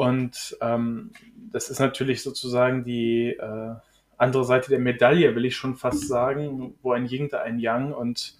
Und 0.00 0.56
ähm, 0.62 1.10
das 1.52 1.68
ist 1.68 1.78
natürlich 1.78 2.22
sozusagen 2.22 2.84
die 2.84 3.36
äh, 3.38 3.74
andere 4.16 4.44
Seite 4.46 4.70
der 4.70 4.78
Medaille, 4.78 5.34
will 5.34 5.44
ich 5.44 5.56
schon 5.56 5.76
fast 5.76 6.08
sagen, 6.08 6.74
wo 6.80 6.92
ein 6.92 7.06
Ying 7.06 7.28
da 7.28 7.42
ein 7.42 7.58
Yang 7.58 7.92
und 7.92 8.38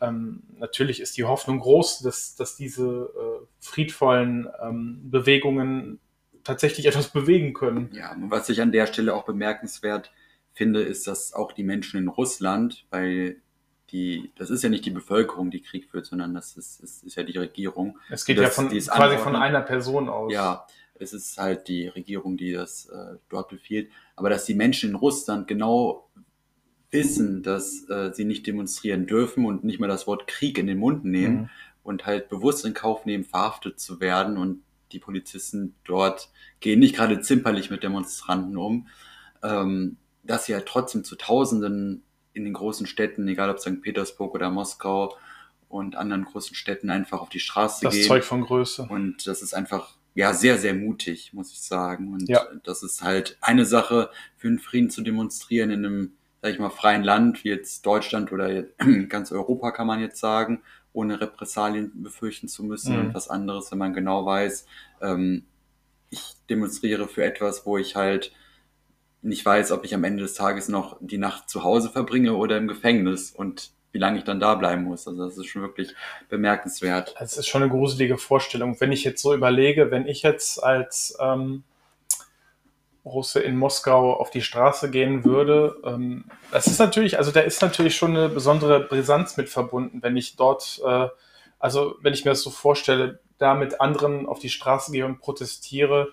ähm, 0.00 0.44
natürlich 0.58 1.00
ist 1.00 1.16
die 1.16 1.24
Hoffnung 1.24 1.58
groß, 1.58 2.00
dass, 2.00 2.36
dass 2.36 2.54
diese 2.54 2.86
äh, 2.86 3.46
friedvollen 3.58 4.46
ähm, 4.62 5.00
Bewegungen 5.10 5.98
tatsächlich 6.44 6.86
etwas 6.86 7.08
bewegen 7.08 7.52
können. 7.52 7.90
Ja, 7.92 8.14
was 8.28 8.48
ich 8.48 8.60
an 8.60 8.70
der 8.70 8.86
Stelle 8.86 9.12
auch 9.12 9.24
bemerkenswert 9.24 10.12
finde, 10.52 10.82
ist, 10.82 11.08
dass 11.08 11.32
auch 11.32 11.50
die 11.50 11.64
Menschen 11.64 11.98
in 11.98 12.06
Russland, 12.06 12.86
weil 12.90 13.40
die, 13.90 14.32
das 14.36 14.50
ist 14.50 14.62
ja 14.62 14.68
nicht 14.68 14.84
die 14.84 14.90
Bevölkerung, 14.90 15.50
die 15.50 15.60
Krieg 15.60 15.88
führt, 15.90 16.06
sondern 16.06 16.34
das 16.34 16.56
ist, 16.56 16.80
ist, 16.80 17.04
ist 17.04 17.14
ja 17.16 17.22
die 17.22 17.38
Regierung. 17.38 17.98
Es 18.10 18.24
geht 18.24 18.38
das, 18.38 18.44
ja 18.44 18.50
von, 18.50 18.68
quasi 18.68 19.16
von 19.18 19.36
einer 19.36 19.60
Person 19.60 20.08
aus. 20.08 20.32
Ja, 20.32 20.66
es 20.98 21.12
ist 21.12 21.38
halt 21.38 21.68
die 21.68 21.88
Regierung, 21.88 22.36
die 22.36 22.52
das 22.52 22.86
äh, 22.86 23.16
dort 23.28 23.48
befiehlt. 23.48 23.90
Aber 24.16 24.30
dass 24.30 24.44
die 24.44 24.54
Menschen 24.54 24.90
in 24.90 24.96
Russland 24.96 25.46
genau 25.46 26.08
wissen, 26.90 27.42
dass 27.42 27.88
äh, 27.88 28.12
sie 28.12 28.24
nicht 28.24 28.46
demonstrieren 28.46 29.06
dürfen 29.06 29.44
und 29.44 29.64
nicht 29.64 29.78
mal 29.78 29.88
das 29.88 30.06
Wort 30.06 30.26
Krieg 30.26 30.58
in 30.58 30.66
den 30.66 30.78
Mund 30.78 31.04
nehmen 31.04 31.36
mhm. 31.36 31.48
und 31.82 32.06
halt 32.06 32.28
bewusst 32.28 32.64
in 32.64 32.74
Kauf 32.74 33.04
nehmen, 33.06 33.24
verhaftet 33.24 33.78
zu 33.78 34.00
werden. 34.00 34.36
Und 34.36 34.62
die 34.92 34.98
Polizisten 34.98 35.74
dort 35.84 36.30
gehen 36.60 36.80
nicht 36.80 36.96
gerade 36.96 37.20
zimperlich 37.20 37.70
mit 37.70 37.82
Demonstranten 37.82 38.56
um, 38.56 38.88
ähm, 39.42 39.96
dass 40.22 40.46
sie 40.46 40.54
halt 40.54 40.66
trotzdem 40.66 41.04
zu 41.04 41.16
Tausenden 41.16 42.02
in 42.36 42.44
den 42.44 42.52
großen 42.52 42.86
Städten, 42.86 43.26
egal 43.28 43.50
ob 43.50 43.58
St. 43.58 43.80
Petersburg 43.80 44.34
oder 44.34 44.50
Moskau 44.50 45.16
und 45.68 45.96
anderen 45.96 46.24
großen 46.24 46.54
Städten, 46.54 46.90
einfach 46.90 47.20
auf 47.20 47.28
die 47.28 47.40
Straße 47.40 47.82
das 47.82 47.92
gehen. 47.92 48.02
Das 48.02 48.08
Zeug 48.08 48.24
von 48.24 48.42
Größe. 48.42 48.86
Und 48.88 49.26
das 49.26 49.42
ist 49.42 49.54
einfach 49.54 49.94
ja 50.14 50.32
sehr, 50.32 50.58
sehr 50.58 50.74
mutig, 50.74 51.32
muss 51.32 51.52
ich 51.52 51.60
sagen. 51.60 52.12
Und 52.12 52.28
ja. 52.28 52.46
das 52.64 52.82
ist 52.82 53.02
halt 53.02 53.36
eine 53.40 53.64
Sache, 53.64 54.10
für 54.36 54.48
den 54.48 54.58
Frieden 54.58 54.90
zu 54.90 55.02
demonstrieren 55.02 55.70
in 55.70 55.84
einem, 55.84 56.12
sag 56.42 56.52
ich 56.52 56.58
mal, 56.58 56.70
freien 56.70 57.02
Land, 57.02 57.44
wie 57.44 57.48
jetzt 57.48 57.84
Deutschland 57.84 58.32
oder 58.32 58.62
ganz 59.08 59.32
Europa, 59.32 59.72
kann 59.72 59.86
man 59.86 60.00
jetzt 60.00 60.20
sagen, 60.20 60.62
ohne 60.92 61.20
Repressalien 61.20 62.02
befürchten 62.02 62.48
zu 62.48 62.64
müssen. 62.64 62.94
Mhm. 62.94 63.06
Und 63.06 63.14
was 63.14 63.28
anderes, 63.28 63.70
wenn 63.70 63.78
man 63.78 63.92
genau 63.92 64.24
weiß, 64.24 64.66
ähm, 65.02 65.44
ich 66.10 66.34
demonstriere 66.48 67.08
für 67.08 67.24
etwas, 67.24 67.66
wo 67.66 67.76
ich 67.76 67.96
halt 67.96 68.32
nicht 69.26 69.44
weiß, 69.44 69.72
ob 69.72 69.84
ich 69.84 69.94
am 69.94 70.04
Ende 70.04 70.22
des 70.22 70.34
Tages 70.34 70.68
noch 70.68 70.96
die 71.00 71.18
Nacht 71.18 71.50
zu 71.50 71.64
Hause 71.64 71.90
verbringe 71.90 72.34
oder 72.34 72.56
im 72.56 72.68
Gefängnis. 72.68 73.30
Und 73.30 73.70
wie 73.96 74.00
lange 74.00 74.18
ich 74.18 74.24
dann 74.24 74.40
da 74.40 74.54
bleiben 74.54 74.84
muss. 74.84 75.08
Also 75.08 75.24
das 75.24 75.38
ist 75.38 75.46
schon 75.46 75.62
wirklich 75.62 75.94
bemerkenswert. 76.28 77.14
Es 77.18 77.38
ist 77.38 77.46
schon 77.46 77.62
eine 77.62 77.70
gruselige 77.70 78.18
Vorstellung. 78.18 78.78
Wenn 78.78 78.92
ich 78.92 79.04
jetzt 79.04 79.22
so 79.22 79.32
überlege, 79.32 79.90
wenn 79.90 80.06
ich 80.06 80.20
jetzt 80.20 80.62
als 80.62 81.16
ähm, 81.18 81.64
Russe 83.06 83.40
in 83.40 83.56
Moskau 83.56 84.12
auf 84.12 84.28
die 84.28 84.42
Straße 84.42 84.90
gehen 84.90 85.24
würde, 85.24 85.76
ähm, 85.82 86.26
das 86.50 86.66
ist 86.66 86.78
natürlich, 86.78 87.16
also 87.16 87.30
da 87.30 87.40
ist 87.40 87.62
natürlich 87.62 87.96
schon 87.96 88.14
eine 88.14 88.28
besondere 88.28 88.80
Brisanz 88.80 89.38
mit 89.38 89.48
verbunden, 89.48 90.02
wenn 90.02 90.18
ich 90.18 90.36
dort, 90.36 90.78
äh, 90.84 91.08
also 91.58 91.94
wenn 92.02 92.12
ich 92.12 92.26
mir 92.26 92.32
das 92.32 92.42
so 92.42 92.50
vorstelle, 92.50 93.20
da 93.38 93.54
mit 93.54 93.80
anderen 93.80 94.26
auf 94.26 94.40
die 94.40 94.50
Straße 94.50 94.92
gehe 94.92 95.06
und 95.06 95.20
protestiere, 95.20 96.08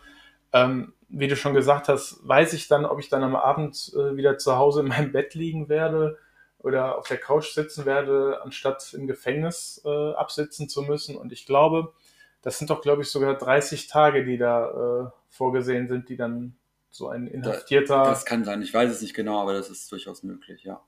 ähm, 0.54 0.94
wie 1.16 1.28
du 1.28 1.36
schon 1.36 1.54
gesagt 1.54 1.90
hast, 1.90 2.28
weiß 2.28 2.54
ich 2.54 2.68
dann, 2.68 2.86
ob 2.86 3.00
ich 3.00 3.08
dann 3.08 3.24
am 3.24 3.36
Abend 3.36 3.94
äh, 3.96 4.16
wieder 4.16 4.38
zu 4.38 4.58
Hause 4.58 4.82
in 4.82 4.88
meinem 4.88 5.12
Bett 5.12 5.36
liegen 5.36 5.70
werde 5.70 6.18
oder 6.58 6.98
auf 6.98 7.08
der 7.08 7.18
Couch 7.18 7.54
sitzen 7.54 7.86
werde, 7.86 8.42
anstatt 8.42 8.94
im 8.94 9.06
Gefängnis 9.06 9.82
äh, 9.86 10.14
absitzen 10.14 10.70
zu 10.70 10.82
müssen. 10.82 11.16
Und 11.16 11.32
ich 11.32 11.46
glaube, 11.46 11.94
das 12.42 12.58
sind 12.58 12.70
doch, 12.70 12.82
glaube 12.82 13.04
ich, 13.04 13.10
sogar 13.10 13.36
30 13.36 13.88
Tage, 13.88 14.26
die 14.26 14.38
da 14.38 15.06
äh, 15.06 15.10
vorgesehen 15.30 15.88
sind, 15.88 16.10
die 16.10 16.18
dann 16.18 16.56
so 16.90 17.10
ein 17.10 17.28
Inhaftierter. 17.28 18.06
Das 18.06 18.26
kann 18.26 18.44
sein, 18.44 18.62
ich 18.62 18.74
weiß 18.74 18.90
es 18.92 19.02
nicht 19.02 19.14
genau, 19.14 19.40
aber 19.42 19.54
das 19.54 19.70
ist 19.70 19.92
durchaus 19.92 20.24
möglich, 20.24 20.64
ja. 20.64 20.82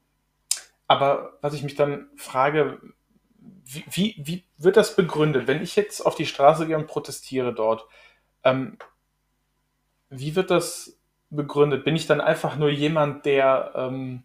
Aber 0.88 1.38
was 1.42 1.54
ich 1.54 1.64
mich 1.64 1.76
dann 1.76 2.10
frage, 2.16 2.80
wie, 3.38 3.86
wie, 3.92 4.16
wie 4.18 4.44
wird 4.58 4.78
das 4.78 4.96
begründet, 4.96 5.48
wenn 5.48 5.62
ich 5.62 5.76
jetzt 5.76 6.02
auf 6.02 6.16
die 6.16 6.26
Straße 6.26 6.68
gehe 6.68 6.78
und 6.78 6.88
protestiere 6.88 7.54
dort? 7.54 7.86
Ähm, 8.44 8.78
wie 10.10 10.36
wird 10.36 10.52
das 10.52 11.00
begründet? 11.30 11.84
Bin 11.84 11.96
ich 11.96 12.08
dann 12.08 12.22
einfach 12.22 12.58
nur 12.58 12.70
jemand, 12.70 13.26
der 13.26 13.72
ähm, 13.76 14.24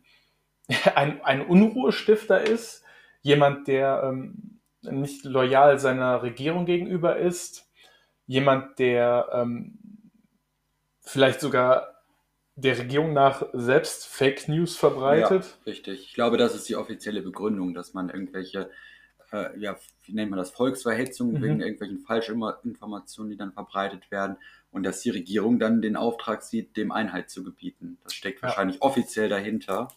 ein, 0.94 1.22
ein 1.22 1.46
Unruhestifter 1.46 2.40
ist, 2.40 2.84
jemand, 3.22 3.68
der 3.68 4.02
ähm, 4.04 4.60
nicht 4.82 5.24
loyal 5.24 5.78
seiner 5.78 6.22
Regierung 6.22 6.64
gegenüber 6.64 7.16
ist, 7.16 7.68
jemand, 8.26 8.78
der 8.78 9.28
ähm, 9.32 9.78
vielleicht 11.02 11.40
sogar 11.40 12.02
der 12.54 12.78
Regierung 12.78 13.12
nach 13.12 13.44
selbst 13.52 14.06
Fake 14.06 14.48
News 14.48 14.76
verbreitet. 14.76 15.44
Ja, 15.44 15.64
richtig. 15.66 16.04
Ich 16.06 16.14
glaube, 16.14 16.36
das 16.36 16.54
ist 16.54 16.68
die 16.68 16.76
offizielle 16.76 17.22
Begründung, 17.22 17.74
dass 17.74 17.94
man 17.94 18.10
irgendwelche, 18.10 18.70
äh, 19.32 19.58
ja, 19.58 19.76
wie 20.04 20.12
nennt 20.12 20.30
man 20.30 20.38
das, 20.38 20.50
Volksverhetzung 20.50 21.32
mhm. 21.32 21.42
wegen 21.42 21.60
irgendwelchen 21.60 22.00
Falschinformationen, 22.00 23.30
die 23.30 23.36
dann 23.36 23.52
verbreitet 23.52 24.10
werden 24.10 24.36
und 24.72 24.82
dass 24.84 25.00
die 25.00 25.10
Regierung 25.10 25.58
dann 25.58 25.82
den 25.82 25.96
Auftrag 25.96 26.42
sieht, 26.42 26.76
dem 26.76 26.92
Einheit 26.92 27.30
zu 27.30 27.42
gebieten. 27.42 27.98
Das 28.04 28.14
steckt 28.14 28.40
ja. 28.40 28.48
wahrscheinlich 28.48 28.82
offiziell 28.82 29.28
dahinter. 29.28 29.88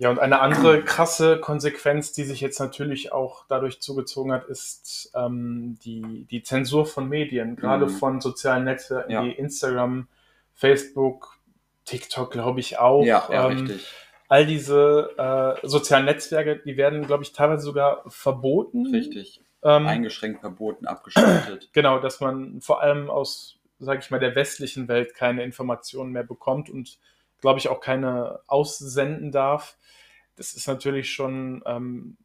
Ja, 0.00 0.10
und 0.10 0.20
eine 0.20 0.40
andere 0.40 0.84
krasse 0.84 1.40
Konsequenz, 1.40 2.12
die 2.12 2.22
sich 2.22 2.40
jetzt 2.40 2.60
natürlich 2.60 3.12
auch 3.12 3.44
dadurch 3.48 3.80
zugezogen 3.80 4.32
hat, 4.32 4.44
ist 4.44 5.10
ähm, 5.14 5.76
die, 5.82 6.24
die 6.30 6.44
Zensur 6.44 6.86
von 6.86 7.08
Medien, 7.08 7.56
gerade 7.56 7.86
mhm. 7.86 7.90
von 7.90 8.20
sozialen 8.20 8.64
Netzwerken 8.64 9.10
ja. 9.10 9.24
wie 9.24 9.32
Instagram, 9.32 10.06
Facebook, 10.54 11.38
TikTok, 11.84 12.30
glaube 12.30 12.60
ich 12.60 12.78
auch. 12.78 13.04
Ja, 13.04 13.26
ja 13.30 13.50
ähm, 13.50 13.58
richtig. 13.58 13.86
All 14.28 14.46
diese 14.46 15.14
äh, 15.16 15.66
sozialen 15.66 16.04
Netzwerke, 16.04 16.60
die 16.64 16.76
werden, 16.76 17.06
glaube 17.06 17.24
ich, 17.24 17.32
teilweise 17.32 17.62
sogar 17.62 18.04
verboten. 18.06 18.86
Richtig. 18.94 19.40
Ähm, 19.62 19.86
Eingeschränkt 19.86 20.40
verboten, 20.40 20.86
abgeschaltet. 20.86 21.70
Genau, 21.72 21.98
dass 21.98 22.20
man 22.20 22.60
vor 22.60 22.82
allem 22.82 23.10
aus, 23.10 23.57
sage 23.78 24.00
ich 24.00 24.10
mal, 24.10 24.20
der 24.20 24.34
westlichen 24.34 24.88
Welt 24.88 25.14
keine 25.14 25.42
Informationen 25.42 26.12
mehr 26.12 26.24
bekommt 26.24 26.68
und 26.70 26.98
glaube 27.40 27.58
ich, 27.58 27.68
auch 27.68 27.80
keine 27.80 28.40
aussenden 28.46 29.30
darf. 29.32 29.76
Das 30.36 30.54
ist 30.54 30.66
natürlich 30.66 31.12
schon 31.12 31.62
ähm, 31.66 32.16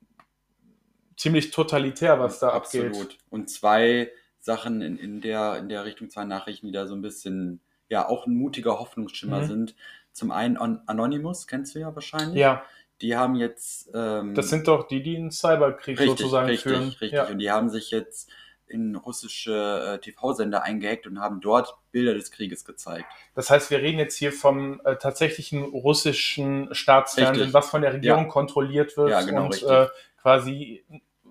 ziemlich 1.18 1.52
totalitär, 1.52 2.20
was 2.20 2.40
da 2.40 2.50
Absolut. 2.50 2.88
abgeht. 2.88 3.02
Absolut. 3.02 3.18
Und 3.30 3.50
zwei 3.50 4.12
Sachen 4.40 4.82
in, 4.82 4.98
in, 4.98 5.22
der, 5.22 5.58
in 5.58 5.70
der 5.70 5.86
Richtung, 5.86 6.10
zwei 6.10 6.26
Nachrichten, 6.26 6.68
die 6.68 6.74
da 6.74 6.88
so 6.88 6.96
ein 6.96 7.02
bisschen, 7.02 7.62
ja, 7.90 8.08
auch 8.08 8.28
ein 8.28 8.36
mutiger 8.36 8.80
Hoffnungsschimmer 8.80 9.42
mhm. 9.42 9.48
sind. 9.48 9.76
Zum 10.12 10.32
einen 10.32 10.58
Anonymous, 10.58 11.48
kennst 11.48 11.76
du 11.76 11.80
ja 11.80 11.94
wahrscheinlich. 11.96 12.40
Ja. 12.40 12.64
Die 13.02 13.16
haben 13.16 13.36
jetzt. 13.36 13.90
Ähm, 13.94 14.36
das 14.36 14.50
sind 14.50 14.68
doch 14.68 14.88
die, 14.88 15.02
die 15.02 15.18
einen 15.18 15.32
Cyberkrieg 15.32 16.00
richtig, 16.00 16.20
sozusagen 16.20 16.48
richtig, 16.48 16.64
führen. 16.64 16.84
Richtig, 16.84 17.02
richtig. 17.02 17.18
Ja. 17.18 17.28
Und 17.28 17.40
die 17.40 17.52
haben 17.52 17.70
sich 17.70 17.90
jetzt 17.92 18.30
in 18.74 18.96
russische 18.96 19.94
äh, 19.96 20.00
TV-Sender 20.00 20.64
eingehackt 20.64 21.08
und 21.08 21.20
haben 21.20 21.40
dort 21.40 21.76
Bilder 21.92 22.14
des 22.16 22.32
Krieges 22.32 22.66
gezeigt. 22.66 23.06
Das 23.36 23.50
heißt, 23.50 23.70
wir 23.72 23.80
reden 23.80 24.00
jetzt 24.00 24.18
hier 24.18 24.34
vom 24.34 24.82
äh, 24.84 24.96
tatsächlichen 24.98 25.64
russischen 25.64 26.74
Staatsfernsehen, 26.74 27.54
was 27.54 27.70
von 27.70 27.82
der 27.84 27.94
Regierung 27.94 28.26
Ja. 28.26 28.30
kontrolliert 28.32 28.98
wird 28.98 29.12
Ja, 29.12 29.22
genau, 29.22 29.46
und 29.46 29.64
äh, 29.64 29.88
quasi 30.22 30.84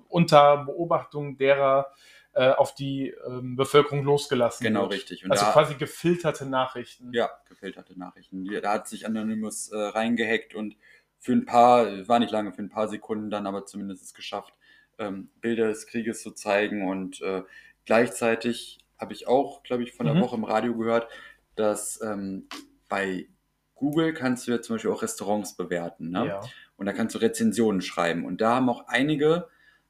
unter 0.09 0.65
Beobachtung 0.65 1.37
derer 1.37 1.93
äh, 2.35 2.49
auf 2.51 2.75
die 2.75 3.09
ähm, 3.27 3.57
Bevölkerung 3.57 4.05
losgelassen 4.05 4.65
Genau, 4.65 4.83
wird. 4.83 4.93
richtig. 4.93 5.25
Und 5.25 5.33
Also 5.33 5.45
da- 5.45 5.53
quasi 5.53 5.75
gefilterte 5.75 6.47
Nachrichten. 6.47 7.13
Ja, 7.13 7.29
gefilterte 7.49 7.99
Nachrichten. 7.99 8.47
Da 8.63 8.73
hat 8.73 8.89
sich 8.89 9.05
Anonymous 9.07 9.69
äh, 9.69 9.77
reingehackt 9.77 10.55
und 10.55 10.77
für 11.19 11.33
ein 11.33 11.45
paar, 11.45 12.09
war 12.09 12.19
nicht 12.19 12.33
lange, 12.33 12.53
für 12.53 12.63
ein 12.63 12.71
paar 12.71 12.89
Sekunden 12.89 13.31
dann 13.31 13.47
aber 13.47 13.67
zumindest 13.67 14.03
es 14.03 14.15
geschafft, 14.15 14.55
ähm, 15.03 15.29
Bilder 15.41 15.69
des 15.69 15.87
Krieges 15.87 16.23
zu 16.23 16.33
zeigen. 16.33 16.89
Und 16.89 17.21
äh, 17.23 17.43
gleichzeitig 17.85 18.79
habe 18.99 19.13
ich 19.13 19.27
auch, 19.27 19.63
glaube 19.63 19.83
ich, 19.83 19.93
von 19.93 20.07
der 20.07 20.15
Mhm. 20.15 20.21
Woche 20.21 20.37
im 20.37 20.45
Radio 20.45 20.77
gehört, 20.77 21.09
dass 21.57 22.01
ähm, 22.03 22.49
bei 22.89 23.27
Google 23.75 24.15
kannst 24.15 24.47
du 24.47 24.53
ja 24.53 24.63
zum 24.63 24.77
Beispiel 24.77 24.91
auch 24.93 25.03
Restaurants 25.03 25.57
bewerten. 25.57 26.11
Ne? 26.11 26.27
Ja. 26.27 26.41
Und 26.77 26.87
da 26.87 26.93
kannst 26.93 27.15
du 27.15 27.19
Rezensionen 27.19 27.81
schreiben. 27.83 28.25
Und 28.25 28.41
da 28.41 28.57
haben 28.57 28.69
auch 28.69 28.87
einige, 28.87 29.49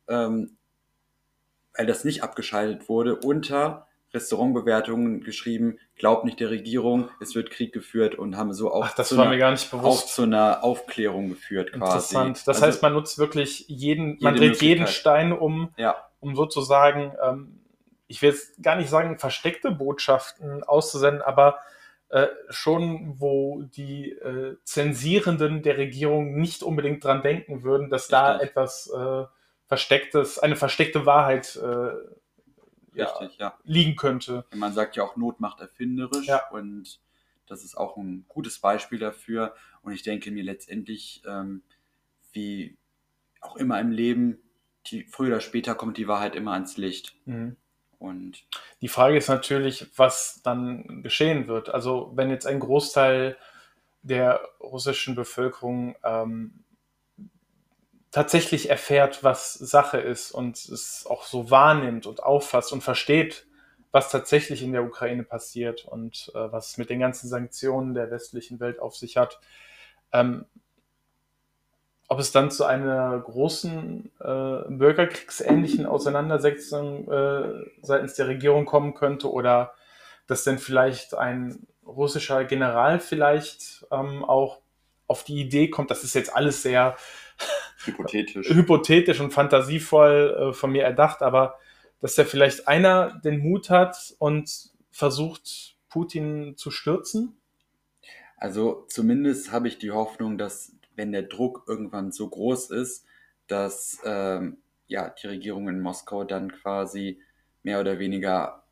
ähm, 0.08 0.56
weil 1.76 1.86
das 1.86 2.04
nicht 2.04 2.22
abgeschaltet 2.22 2.88
wurde, 2.88 3.16
unter 3.16 3.86
Restaurantbewertungen 4.14 5.22
geschrieben, 5.22 5.78
glaubt 5.96 6.24
nicht 6.24 6.40
der 6.40 6.50
Regierung, 6.50 7.08
es 7.20 7.34
wird 7.34 7.50
Krieg 7.50 7.72
geführt 7.72 8.14
und 8.14 8.36
haben 8.36 8.52
so 8.52 8.72
auch, 8.72 8.84
Ach, 8.84 8.94
das 8.94 9.08
zu, 9.08 9.16
war 9.16 9.24
einer, 9.24 9.34
mir 9.34 9.38
gar 9.38 9.50
nicht 9.50 9.72
auch 9.72 9.78
bewusst. 9.78 10.14
zu 10.14 10.22
einer 10.22 10.62
Aufklärung 10.64 11.28
geführt 11.30 11.72
quasi. 11.72 11.82
Interessant. 12.14 12.38
Das 12.46 12.56
Also, 12.56 12.66
heißt, 12.66 12.82
man 12.82 12.92
nutzt 12.92 13.18
wirklich 13.18 13.64
jeden, 13.68 14.18
man 14.20 14.36
dreht 14.36 14.60
jeden. 14.60 14.86
Stein 14.86 15.32
um, 15.32 15.72
ja, 15.76 15.96
um 16.20 16.34
sozusagen, 16.36 17.12
ähm, 17.22 17.60
ich 18.06 18.20
will 18.22 18.30
jetzt 18.30 18.62
gar 18.62 18.76
nicht 18.76 18.90
sagen, 18.90 19.18
versteckte 19.18 19.70
Botschaften 19.70 20.62
auszusenden, 20.62 21.22
aber 21.22 21.58
äh, 22.10 22.26
schon, 22.50 23.14
wo 23.18 23.62
die 23.62 24.10
äh, 24.10 24.56
Zensierenden 24.64 25.62
der 25.62 25.78
Regierung 25.78 26.34
nicht 26.38 26.62
unbedingt 26.62 27.02
dran 27.02 27.22
denken 27.22 27.62
würden, 27.62 27.88
dass 27.88 28.08
da 28.08 28.32
Richtig. 28.32 28.50
etwas 28.50 28.92
äh, 28.94 29.24
Verstecktes, 29.66 30.38
eine 30.38 30.56
versteckte 30.56 31.06
Wahrheit 31.06 31.56
äh, 31.56 31.92
richtig, 32.94 33.38
ja. 33.38 33.58
liegen 33.64 33.96
könnte. 33.96 34.44
Man 34.54 34.72
sagt 34.72 34.96
ja 34.96 35.04
auch, 35.04 35.16
Not 35.16 35.40
macht 35.40 35.60
erfinderisch 35.60 36.26
Ja. 36.26 36.48
und 36.50 37.00
das 37.46 37.64
ist 37.64 37.76
auch 37.76 37.96
ein 37.96 38.24
gutes 38.28 38.58
Beispiel 38.60 38.98
dafür. 38.98 39.54
Und 39.82 39.92
ich 39.92 40.02
denke 40.02 40.30
mir 40.30 40.42
letztendlich, 40.42 41.22
ähm, 41.26 41.62
wie 42.32 42.76
auch 43.40 43.56
immer 43.56 43.80
im 43.80 43.90
Leben, 43.90 44.38
die, 44.86 45.04
früher 45.04 45.28
oder 45.28 45.40
später 45.40 45.74
kommt 45.74 45.96
die 45.96 46.08
Wahrheit 46.08 46.34
immer 46.34 46.52
ans 46.52 46.76
Licht. 46.76 47.14
Mhm. 47.26 47.56
Und 47.98 48.44
Die 48.80 48.88
Frage 48.88 49.16
ist 49.16 49.28
natürlich, 49.28 49.86
was 49.96 50.40
dann 50.42 51.02
geschehen 51.02 51.46
wird. 51.46 51.68
Also 51.68 52.10
wenn 52.14 52.30
jetzt 52.30 52.46
ein 52.46 52.58
Großteil 52.58 53.36
der 54.02 54.40
russischen 54.60 55.14
Bevölkerung 55.14 55.94
ähm, 56.02 56.61
tatsächlich 58.12 58.70
erfährt, 58.70 59.24
was 59.24 59.54
Sache 59.54 59.98
ist 59.98 60.30
und 60.30 60.56
es 60.56 61.06
auch 61.08 61.24
so 61.24 61.50
wahrnimmt 61.50 62.06
und 62.06 62.22
auffasst 62.22 62.72
und 62.72 62.82
versteht, 62.82 63.46
was 63.90 64.10
tatsächlich 64.10 64.62
in 64.62 64.72
der 64.72 64.84
Ukraine 64.84 65.24
passiert 65.24 65.86
und 65.86 66.30
äh, 66.34 66.52
was 66.52 66.78
mit 66.78 66.90
den 66.90 67.00
ganzen 67.00 67.28
Sanktionen 67.28 67.94
der 67.94 68.10
westlichen 68.10 68.60
Welt 68.60 68.80
auf 68.80 68.94
sich 68.96 69.16
hat, 69.16 69.40
ähm, 70.12 70.44
ob 72.08 72.18
es 72.18 72.30
dann 72.30 72.50
zu 72.50 72.66
einer 72.66 73.18
großen 73.18 74.12
äh, 74.20 74.68
bürgerkriegsähnlichen 74.68 75.86
Auseinandersetzung 75.86 77.10
äh, 77.10 77.64
seitens 77.80 78.14
der 78.14 78.28
Regierung 78.28 78.66
kommen 78.66 78.92
könnte 78.92 79.32
oder 79.32 79.72
dass 80.26 80.44
denn 80.44 80.58
vielleicht 80.58 81.14
ein 81.14 81.66
russischer 81.86 82.44
General 82.44 83.00
vielleicht 83.00 83.86
ähm, 83.90 84.22
auch 84.22 84.60
auf 85.06 85.24
die 85.24 85.40
Idee 85.40 85.68
kommt, 85.68 85.90
das 85.90 86.04
ist 86.04 86.14
jetzt 86.14 86.34
alles 86.34 86.62
sehr 86.62 86.96
hypothetisch. 87.84 88.48
hypothetisch 88.48 89.20
und 89.20 89.32
fantasievoll 89.32 90.50
äh, 90.50 90.52
von 90.52 90.72
mir 90.72 90.84
erdacht, 90.84 91.22
aber 91.22 91.58
dass 92.00 92.14
da 92.14 92.24
vielleicht 92.24 92.68
einer 92.68 93.20
den 93.20 93.38
Mut 93.38 93.70
hat 93.70 94.14
und 94.18 94.70
versucht, 94.90 95.76
Putin 95.88 96.56
zu 96.56 96.70
stürzen. 96.70 97.36
Also 98.36 98.86
zumindest 98.88 99.52
habe 99.52 99.68
ich 99.68 99.78
die 99.78 99.92
Hoffnung, 99.92 100.36
dass 100.36 100.72
wenn 100.96 101.12
der 101.12 101.22
Druck 101.22 101.64
irgendwann 101.68 102.10
so 102.10 102.28
groß 102.28 102.70
ist, 102.70 103.04
dass 103.46 104.00
ähm, 104.04 104.58
ja, 104.88 105.10
die 105.10 105.26
Regierung 105.26 105.68
in 105.68 105.80
Moskau 105.80 106.24
dann 106.24 106.50
quasi 106.50 107.20
mehr 107.62 107.80
oder 107.80 107.98
weniger 107.98 108.64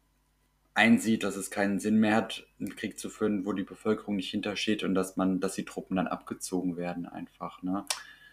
einsieht, 0.75 1.25
dass 1.25 1.37
es 1.37 1.51
keinen 1.51 1.79
Sinn 1.79 1.99
mehr 1.99 2.17
hat, 2.17 2.47
einen 2.59 2.75
Krieg 2.77 2.99
zu 2.99 3.11
führen, 3.11 3.45
wo 3.45 3.53
die 3.53 3.63
Bevölkerung 3.63 4.17
nicht 4.17 4.31
hintersteht 4.31 4.83
und 4.83 4.95
dass 4.95 5.17
man, 5.17 5.41
dass 5.41 5.55
die 5.55 5.65
Truppen 5.65 5.97
dann 5.97 6.07
abgezogen 6.07 6.77
werden 6.77 7.07
einfach. 7.07 7.63
Ne? 7.63 7.85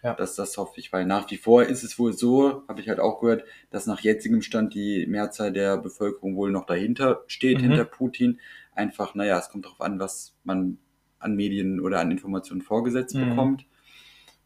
Ja. 0.02 0.14
Das, 0.14 0.36
das 0.36 0.56
hoffe 0.56 0.78
ich, 0.78 0.92
weil 0.92 1.04
nach 1.06 1.30
wie 1.30 1.36
vor 1.36 1.64
ist 1.64 1.82
es 1.82 1.98
wohl 1.98 2.12
so, 2.12 2.62
habe 2.68 2.80
ich 2.80 2.88
halt 2.88 3.00
auch 3.00 3.20
gehört, 3.20 3.44
dass 3.70 3.86
nach 3.86 4.00
jetzigem 4.00 4.42
Stand 4.42 4.74
die 4.74 5.06
Mehrzahl 5.06 5.52
der 5.52 5.76
Bevölkerung 5.76 6.36
wohl 6.36 6.50
noch 6.52 6.66
dahinter 6.66 7.24
steht, 7.26 7.58
Mhm. 7.58 7.62
hinter 7.64 7.84
Putin. 7.84 8.40
Einfach, 8.74 9.14
naja, 9.14 9.38
es 9.38 9.48
kommt 9.48 9.64
darauf 9.64 9.80
an, 9.80 9.98
was 9.98 10.34
man 10.44 10.78
an 11.18 11.34
Medien 11.34 11.80
oder 11.80 11.98
an 12.00 12.10
Informationen 12.12 12.62
vorgesetzt 12.62 13.16
Mhm. 13.16 13.28
bekommt. 13.30 13.66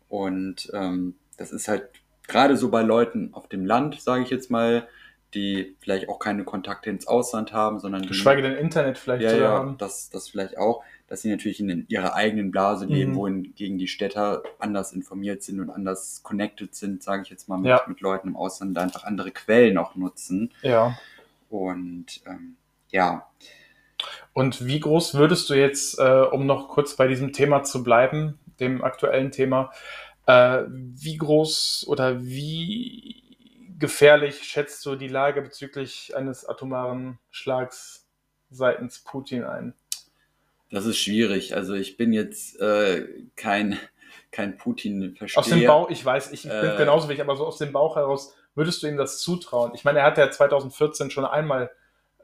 Und 0.09 0.71
ähm, 0.73 1.17
das 1.37 1.53
ist 1.53 1.69
halt 1.69 1.88
gerade 2.29 2.57
so 2.57 2.71
bei 2.71 2.83
Leuten 2.83 3.35
auf 3.35 3.49
dem 3.49 3.65
Land, 3.67 4.01
sage 4.01 4.23
ich 4.23 4.31
jetzt 4.31 4.51
mal, 4.51 4.88
die 5.35 5.77
vielleicht 5.81 6.09
auch 6.09 6.18
keine 6.18 6.45
Kontakte 6.45 6.90
ins 6.90 7.07
Ausland 7.07 7.53
haben, 7.53 7.79
sondern 7.81 8.07
Geschweige 8.07 8.42
denn 8.42 8.55
Internet 8.57 8.99
vielleicht 8.99 9.25
ja, 9.25 9.35
ja, 9.37 9.49
haben. 9.49 9.79
das, 9.79 10.11
das 10.11 10.29
vielleicht 10.29 10.59
auch, 10.59 10.83
dass 11.09 11.23
sie 11.23 11.31
natürlich 11.31 11.61
in 11.61 11.87
ihrer 11.88 12.14
eigenen 12.14 12.51
Blase 12.51 12.87
Mhm. 12.87 12.92
leben, 12.92 13.14
wohingegen 13.16 13.79
die 13.79 13.88
Städter 13.88 14.42
anders 14.59 14.92
informiert 14.92 15.42
sind 15.42 15.61
und 15.61 15.71
anders 15.71 16.23
connected 16.23 16.75
sind, 16.75 17.03
sage 17.03 17.23
ich 17.23 17.31
jetzt 17.31 17.49
mal, 17.49 17.59
mit, 17.59 17.68
Ja. 17.68 17.83
mit 17.87 18.01
Leuten 18.01 18.29
im 18.29 18.37
Ausland, 18.37 18.77
da 18.77 18.83
einfach 18.83 19.05
andere 19.05 19.31
Quellen 19.31 19.79
auch 19.79 19.95
nutzen. 19.95 20.53
Ja. 20.62 20.97
Und 21.49 22.21
ähm, 22.27 22.57
ja, 22.90 23.27
Und 24.33 24.66
wie 24.66 24.81
groß 24.81 25.14
würdest 25.14 25.49
du 25.51 25.55
jetzt, 25.55 25.99
äh, 25.99 26.23
um 26.31 26.47
noch 26.47 26.68
kurz 26.68 26.97
bei 26.97 27.07
diesem 27.07 27.33
Thema 27.33 27.62
zu 27.62 27.83
bleiben, 27.85 28.38
dem 28.61 28.83
aktuellen 28.83 29.31
Thema, 29.31 29.71
äh, 30.27 30.62
wie 30.68 31.16
groß 31.18 31.85
oder 31.88 32.23
wie 32.25 33.32
gefährlich 33.83 34.45
schätzt 34.45 34.87
du 34.87 34.95
die 34.95 35.09
Lage 35.09 35.42
bezüglich 35.42 36.16
eines 36.16 36.47
atomaren 36.49 37.18
Schlags 37.31 38.07
seitens 38.51 39.01
Putin 39.01 39.45
ein? 39.45 39.75
das 40.71 40.87
ist 40.87 40.97
schwierig. 40.99 41.55
Also 41.55 41.75
ich 41.75 41.99
bin 41.99 42.14
jetzt 42.14 42.59
äh, 42.59 43.07
kein, 43.37 43.79
kein 44.31 44.57
Putin-Versteher. 44.57 45.38
Aus 45.42 45.49
dem 45.51 45.66
Bauch, 45.66 45.90
ich 45.90 46.03
weiß, 46.03 46.33
ich 46.33 46.45
bin 46.45 46.51
Äh, 46.51 46.77
genauso 46.79 47.11
wie 47.11 47.12
ich, 47.12 47.21
aber 47.21 47.37
so 47.37 47.45
aus 47.45 47.59
dem 47.59 47.73
Bauch 47.73 47.97
heraus, 47.97 48.35
würdest 48.55 48.83
du 48.83 48.87
ihm 48.87 48.97
das 48.97 49.18
zutrauen? 49.21 49.73
Ich 49.75 49.85
meine, 49.85 49.99
er 49.99 50.07
hat 50.07 50.16
ja 50.16 50.31
2014 50.31 51.11
schon 51.11 51.27
einmal 51.27 51.71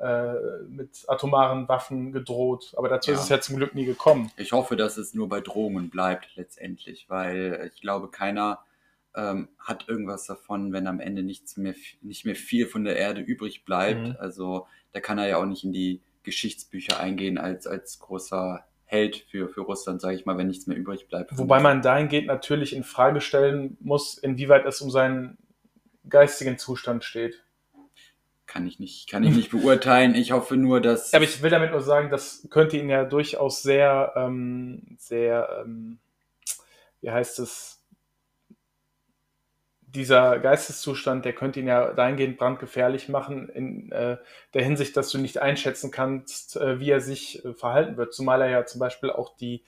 äh, 0.01 0.33
mit 0.67 1.05
atomaren 1.09 1.69
Waffen 1.69 2.11
gedroht, 2.13 2.73
aber 2.77 2.89
dazu 2.89 3.11
ist 3.11 3.19
Ja. 3.19 3.23
es 3.25 3.29
ja 3.29 3.41
zum 3.43 3.57
Glück 3.57 3.75
nie 3.75 3.85
gekommen. 3.85 4.31
Ich 4.39 4.53
hoffe, 4.53 4.77
dass 4.77 4.97
es 4.97 5.13
nur 5.13 5.29
bei 5.29 5.41
Drohungen 5.43 5.91
bleibt 5.91 6.29
letztendlich, 6.37 7.11
weil 7.11 7.71
ich 7.75 7.83
glaube, 7.83 8.09
keiner 8.09 8.61
ähm, 9.19 9.49
hat 9.59 9.89
irgendwas 9.89 10.27
davon, 10.27 10.73
wenn 10.73 10.87
am 10.87 11.01
Ende 11.01 11.23
nichts 11.23 11.57
mehr, 11.57 11.75
nicht 12.01 12.25
mehr 12.25 12.37
viel 12.37 12.67
von 12.67 12.85
der 12.85 12.97
Erde 12.97 13.21
übrig 13.21 13.65
bleibt. 13.65 14.09
Mhm. 14.09 14.17
Also 14.19 14.67
da 14.93 15.01
kann 15.01 15.19
er 15.19 15.27
ja 15.27 15.37
auch 15.39 15.45
nicht 15.45 15.65
in 15.65 15.73
die 15.73 16.01
Geschichtsbücher 16.23 17.01
eingehen 17.01 17.37
als, 17.37 17.67
als 17.67 17.99
großer 17.99 18.65
Held 18.85 19.17
für, 19.17 19.49
für 19.49 19.63
Russland, 19.63 20.01
sage 20.01 20.17
ich 20.17 20.25
mal, 20.25 20.39
wenn 20.39 20.47
nichts 20.47 20.67
mehr 20.67 20.77
übrig 20.77 21.09
bleibt. 21.09 21.37
Wobei 21.37 21.61
man 21.61 21.83
dahingehend 21.83 22.27
natürlich 22.27 22.75
in 22.75 22.85
Frage 22.85 23.21
stellen 23.21 23.77
muss, 23.81 24.17
inwieweit 24.17 24.65
es 24.65 24.81
um 24.81 24.91
seinen 24.91 25.37
geistigen 26.09 26.57
Zustand 26.57 27.05
steht. 27.05 27.43
kann 28.47 28.67
ich 28.67 28.79
nicht, 28.79 29.11
kann 29.11 29.25
ich 29.25 29.35
nicht 29.35 29.51
beurteilen. 29.51 30.15
Ich 30.15 30.33
hoffe 30.33 30.57
nur, 30.57 30.81
dass 30.81 31.13
Aber 31.13 31.25
ich 31.25 31.43
will 31.43 31.51
damit 31.51 31.73
nur 31.73 31.83
sagen, 31.83 32.11
das 32.11 32.47
könnte 32.51 32.79
ihn 32.79 32.89
ja 32.89 33.05
durchaus 33.05 33.63
sehr, 33.63 34.13
ähm, 34.17 34.97
sehr, 34.97 35.65
ähm, 35.67 35.99
wie 37.03 37.11
heißt 37.11 37.41
es, 37.41 37.78
dieser 39.95 40.39
Geisteszustand, 40.39 41.25
der 41.25 41.35
könnte 41.35 41.61
ihn 41.61 41.67
ja 41.67 41.93
dahingehend 41.93 42.37
brandgefährlich 42.37 43.09
machen, 43.09 43.49
in 43.49 43.91
äh, 43.93 44.19
der 44.55 44.63
Hinsicht, 44.63 44.97
dass 44.97 45.11
du 45.11 45.19
nicht 45.19 45.39
einschätzen 45.39 45.91
kannst, 45.91 46.57
äh, 46.57 46.79
wie 46.79 46.91
er 46.91 47.01
sich 47.01 47.45
äh, 47.45 47.55
verhalten 47.55 47.97
wird. 47.97 48.13
Zumal 48.13 48.43
er 48.43 48.51
ja 48.51 48.67
zum 48.67 48.81
Beispiel 48.81 49.11
auch 49.11 49.37
die 49.37 49.65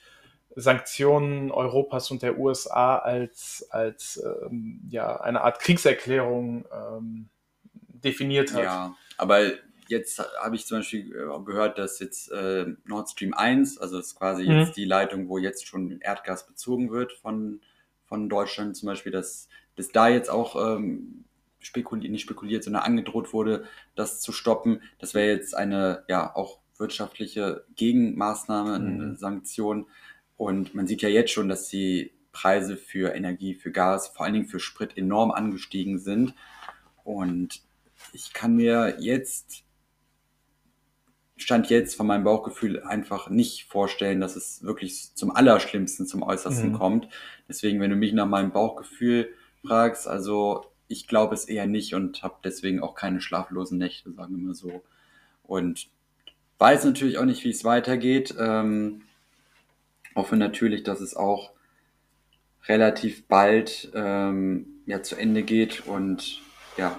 Sanktionen 0.56 1.50
Europas 1.50 2.10
und 2.10 2.22
der 2.22 2.38
USA 2.38 2.98
als, 2.98 3.66
als 3.70 4.22
ähm, 4.24 4.80
ja, 4.90 5.20
eine 5.20 5.42
Art 5.42 5.60
Kriegserklärung 5.60 6.66
ähm, 6.72 7.28
definiert 7.72 8.52
hat. 8.52 8.64
Ja, 8.64 8.94
aber 9.16 9.52
jetzt 9.88 10.18
habe 10.40 10.56
ich 10.56 10.66
zum 10.66 10.78
Beispiel 10.78 11.14
äh, 11.14 11.44
gehört, 11.44 11.78
dass 11.78 11.98
jetzt 11.98 12.30
äh, 12.32 12.66
Nord 12.84 13.10
Stream 13.10 13.34
1, 13.34 13.78
also 13.78 13.96
das 13.96 14.08
ist 14.08 14.16
quasi 14.16 14.44
Mhm. 14.44 14.58
jetzt 14.58 14.76
die 14.76 14.84
Leitung, 14.84 15.28
wo 15.28 15.38
jetzt 15.38 15.66
schon 15.66 16.00
Erdgas 16.00 16.46
bezogen 16.46 16.90
wird 16.90 17.12
von, 17.12 17.60
von 18.04 18.28
Deutschland 18.28 18.76
zum 18.76 18.86
Beispiel, 18.86 19.12
dass, 19.12 19.48
dass 19.76 19.88
da 19.88 20.08
jetzt 20.08 20.30
auch 20.30 20.56
ähm, 20.56 21.24
spekuliert, 21.60 22.10
nicht 22.10 22.22
spekuliert, 22.22 22.64
sondern 22.64 22.82
angedroht 22.82 23.32
wurde, 23.32 23.64
das 23.94 24.20
zu 24.20 24.32
stoppen. 24.32 24.82
Das 24.98 25.14
wäre 25.14 25.28
jetzt 25.34 25.54
eine 25.54 26.04
ja 26.08 26.34
auch 26.34 26.58
wirtschaftliche 26.78 27.64
Gegenmaßnahme, 27.76 28.74
eine 28.74 29.06
mhm. 29.06 29.16
Sanktion. 29.16 29.86
Und 30.36 30.74
man 30.74 30.86
sieht 30.86 31.02
ja 31.02 31.08
jetzt 31.08 31.32
schon, 31.32 31.48
dass 31.48 31.68
die 31.68 32.12
Preise 32.32 32.76
für 32.76 33.14
Energie, 33.14 33.54
für 33.54 33.70
Gas, 33.70 34.08
vor 34.08 34.24
allen 34.24 34.34
Dingen 34.34 34.46
für 34.46 34.60
Sprit 34.60 34.96
enorm 34.96 35.30
angestiegen 35.30 35.98
sind. 35.98 36.34
Und 37.04 37.60
ich 38.12 38.32
kann 38.32 38.56
mir 38.56 38.96
jetzt, 39.00 39.64
stand 41.36 41.68
jetzt 41.68 41.94
von 41.94 42.06
meinem 42.06 42.24
Bauchgefühl 42.24 42.82
einfach 42.82 43.28
nicht 43.28 43.64
vorstellen, 43.64 44.20
dass 44.20 44.36
es 44.36 44.62
wirklich 44.62 45.14
zum 45.14 45.30
Allerschlimmsten, 45.34 46.06
zum 46.06 46.22
Äußersten 46.22 46.72
mhm. 46.72 46.78
kommt. 46.78 47.08
Deswegen, 47.48 47.80
wenn 47.80 47.90
du 47.90 47.96
mich 47.96 48.12
nach 48.12 48.26
meinem 48.26 48.52
Bauchgefühl 48.52 49.34
fragst, 49.66 50.08
also 50.08 50.66
ich 50.88 51.06
glaube 51.06 51.34
es 51.34 51.44
eher 51.46 51.66
nicht 51.66 51.94
und 51.94 52.22
habe 52.22 52.36
deswegen 52.44 52.82
auch 52.82 52.94
keine 52.94 53.20
schlaflosen 53.20 53.78
Nächte, 53.78 54.12
sagen 54.12 54.36
wir 54.36 54.48
mal 54.48 54.54
so. 54.54 54.82
Und 55.44 55.88
weiß 56.58 56.84
natürlich 56.84 57.18
auch 57.18 57.24
nicht, 57.24 57.44
wie 57.44 57.50
es 57.50 57.64
weitergeht. 57.64 58.34
Ähm, 58.38 59.02
hoffe 60.14 60.36
natürlich, 60.36 60.82
dass 60.82 61.00
es 61.00 61.16
auch 61.16 61.52
relativ 62.68 63.26
bald 63.26 63.90
ähm, 63.94 64.66
ja, 64.86 65.02
zu 65.02 65.16
Ende 65.16 65.42
geht 65.42 65.86
und 65.86 66.40
ja, 66.76 66.98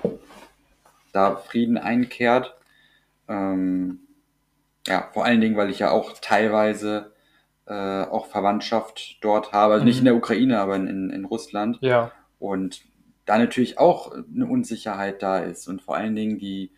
da 1.14 1.36
Frieden 1.36 1.78
einkehrt. 1.78 2.56
Ähm, 3.28 4.00
ja, 4.88 5.10
vor 5.14 5.26
allen 5.26 5.42
Dingen, 5.42 5.58
weil 5.58 5.70
ich 5.70 5.80
ja 5.80 5.92
auch 5.92 6.14
teilweise 6.20 7.14
äh, 7.68 8.04
auch 8.04 8.28
Verwandtschaft 8.28 9.18
dort 9.22 9.52
habe, 9.52 9.74
also 9.74 9.84
mhm. 9.84 9.88
nicht 9.90 10.00
in 10.00 10.06
der 10.06 10.16
Ukraine, 10.16 10.60
aber 10.60 10.76
in, 10.76 11.10
in 11.10 11.26
Russland. 11.26 11.78
Ja. 11.82 12.12
Und 12.42 12.82
da 13.26 13.38
natürlich 13.38 13.78
auch 13.78 14.12
eine 14.12 14.48
Unsicherheit 14.48 15.22
da 15.22 15.40
ist 15.40 15.68
und 15.68 15.84
vor 15.84 15.96
allen 15.96 16.16
Dingen 16.16 16.40
die, 16.40 16.72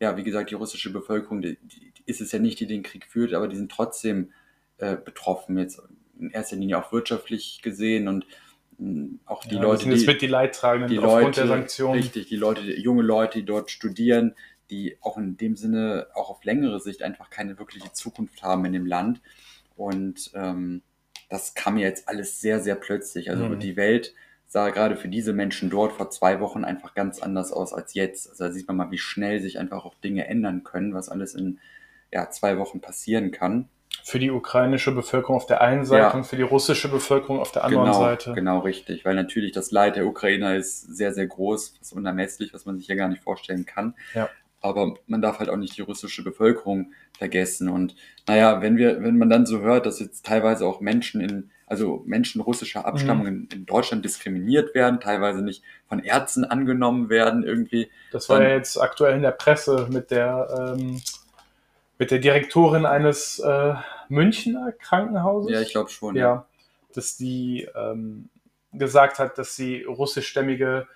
ja, 0.00 0.16
wie 0.16 0.24
gesagt, 0.24 0.50
die 0.50 0.54
russische 0.54 0.90
Bevölkerung, 0.90 1.42
die, 1.42 1.58
die 1.62 1.92
ist 2.06 2.22
es 2.22 2.32
ja 2.32 2.38
nicht, 2.38 2.58
die 2.58 2.66
den 2.66 2.82
Krieg 2.82 3.04
führt, 3.04 3.34
aber 3.34 3.46
die 3.46 3.56
sind 3.56 3.70
trotzdem 3.70 4.32
äh, 4.78 4.96
betroffen, 4.96 5.58
jetzt 5.58 5.82
in 6.18 6.30
erster 6.30 6.56
Linie 6.56 6.78
auch 6.78 6.90
wirtschaftlich 6.90 7.60
gesehen 7.62 8.08
und 8.08 8.26
auch 9.26 9.44
die 9.44 9.56
ja, 9.56 9.60
Leute, 9.60 9.90
die, 9.90 10.06
mit 10.06 10.22
die 10.22 10.26
Leidtragenden 10.26 10.88
die 10.88 10.98
aufgrund 10.98 11.22
Leute, 11.22 11.40
der 11.40 11.48
Sanktionen. 11.48 12.00
Richtig, 12.00 12.28
die 12.28 12.36
Leute, 12.36 12.62
die 12.62 12.80
junge 12.80 13.02
Leute, 13.02 13.40
die 13.40 13.44
dort 13.44 13.70
studieren, 13.70 14.34
die 14.70 14.96
auch 15.02 15.18
in 15.18 15.36
dem 15.36 15.54
Sinne 15.54 16.06
auch 16.14 16.30
auf 16.30 16.44
längere 16.44 16.80
Sicht 16.80 17.02
einfach 17.02 17.28
keine 17.28 17.58
wirkliche 17.58 17.92
Zukunft 17.92 18.42
haben 18.42 18.64
in 18.64 18.72
dem 18.72 18.86
Land. 18.86 19.20
Und 19.76 20.30
ähm, 20.32 20.80
das 21.28 21.52
kam 21.54 21.74
mir 21.74 21.82
jetzt 21.82 22.08
alles 22.08 22.40
sehr, 22.40 22.60
sehr 22.60 22.74
plötzlich. 22.74 23.28
Also 23.30 23.44
mhm. 23.44 23.60
die 23.60 23.76
Welt 23.76 24.14
sah 24.50 24.70
gerade 24.70 24.96
für 24.96 25.08
diese 25.08 25.32
Menschen 25.32 25.70
dort 25.70 25.92
vor 25.92 26.10
zwei 26.10 26.40
Wochen 26.40 26.64
einfach 26.64 26.94
ganz 26.94 27.22
anders 27.22 27.52
aus 27.52 27.72
als 27.72 27.94
jetzt. 27.94 28.28
Also 28.28 28.44
da 28.44 28.50
sieht 28.50 28.66
man 28.66 28.76
mal, 28.76 28.90
wie 28.90 28.98
schnell 28.98 29.40
sich 29.40 29.58
einfach 29.58 29.84
auch 29.84 29.94
Dinge 29.94 30.26
ändern 30.26 30.64
können, 30.64 30.92
was 30.92 31.08
alles 31.08 31.34
in 31.34 31.60
ja, 32.12 32.28
zwei 32.30 32.58
Wochen 32.58 32.80
passieren 32.80 33.30
kann 33.30 33.68
für 34.02 34.18
die 34.18 34.30
ukrainische 34.30 34.92
Bevölkerung 34.92 35.36
auf 35.36 35.46
der 35.46 35.60
einen 35.60 35.84
Seite 35.84 36.02
ja. 36.02 36.10
und 36.10 36.24
für 36.24 36.36
die 36.36 36.42
russische 36.42 36.88
Bevölkerung 36.88 37.38
auf 37.38 37.52
der 37.52 37.64
anderen 37.64 37.86
genau, 37.86 37.98
Seite. 38.00 38.32
Genau, 38.34 38.58
richtig. 38.60 39.04
Weil 39.04 39.14
natürlich 39.14 39.52
das 39.52 39.70
Leid 39.70 39.96
der 39.96 40.06
Ukrainer 40.06 40.56
ist 40.56 40.82
sehr, 40.96 41.12
sehr 41.12 41.26
groß, 41.26 41.76
was 41.80 41.92
unermesslich, 41.92 42.54
was 42.54 42.66
man 42.66 42.78
sich 42.78 42.88
ja 42.88 42.94
gar 42.94 43.08
nicht 43.08 43.22
vorstellen 43.22 43.66
kann. 43.66 43.94
Ja. 44.14 44.28
Aber 44.60 44.94
man 45.06 45.22
darf 45.22 45.38
halt 45.38 45.48
auch 45.48 45.56
nicht 45.56 45.76
die 45.76 45.82
russische 45.82 46.22
Bevölkerung 46.22 46.92
vergessen. 47.16 47.68
Und 47.68 47.94
naja, 48.26 48.62
wenn 48.62 48.76
wir, 48.76 49.02
wenn 49.02 49.18
man 49.18 49.30
dann 49.30 49.46
so 49.46 49.60
hört, 49.60 49.86
dass 49.86 50.00
jetzt 50.00 50.24
teilweise 50.24 50.66
auch 50.66 50.80
Menschen 50.80 51.20
in, 51.20 51.50
also 51.70 52.02
Menschen 52.04 52.40
russischer 52.40 52.84
Abstammung 52.84 53.26
mhm. 53.26 53.46
in, 53.52 53.58
in, 53.60 53.66
Deutschland 53.66 54.04
diskriminiert 54.04 54.74
werden, 54.74 54.98
teilweise 54.98 55.40
nicht 55.40 55.62
von 55.86 56.00
Ärzten 56.02 56.44
angenommen 56.44 57.08
werden, 57.08 57.44
irgendwie. 57.44 57.88
Das 58.10 58.28
war 58.28 58.42
ja 58.42 58.48
jetzt 58.50 58.76
aktuell 58.76 59.14
in 59.14 59.22
der 59.22 59.30
Presse 59.30 59.86
mit 59.88 60.10
der 60.10 60.74
ähm, 60.76 61.00
mit 61.96 62.10
der 62.10 62.18
Direktorin 62.18 62.86
eines 62.86 63.38
äh, 63.38 63.74
Münchner 64.08 64.72
Krankenhauses. 64.72 65.52
Ja, 65.52 65.60
ich 65.60 65.70
glaube 65.70 65.90
schon. 65.90 66.16
Ja, 66.16 66.22
ja, 66.22 66.46
dass 66.92 67.16
die 67.16 67.68
ähm, 67.76 68.30
gesagt 68.72 69.20
hat, 69.20 69.38
dass 69.38 69.54
sie 69.54 69.84
russischstämmige 69.84 70.88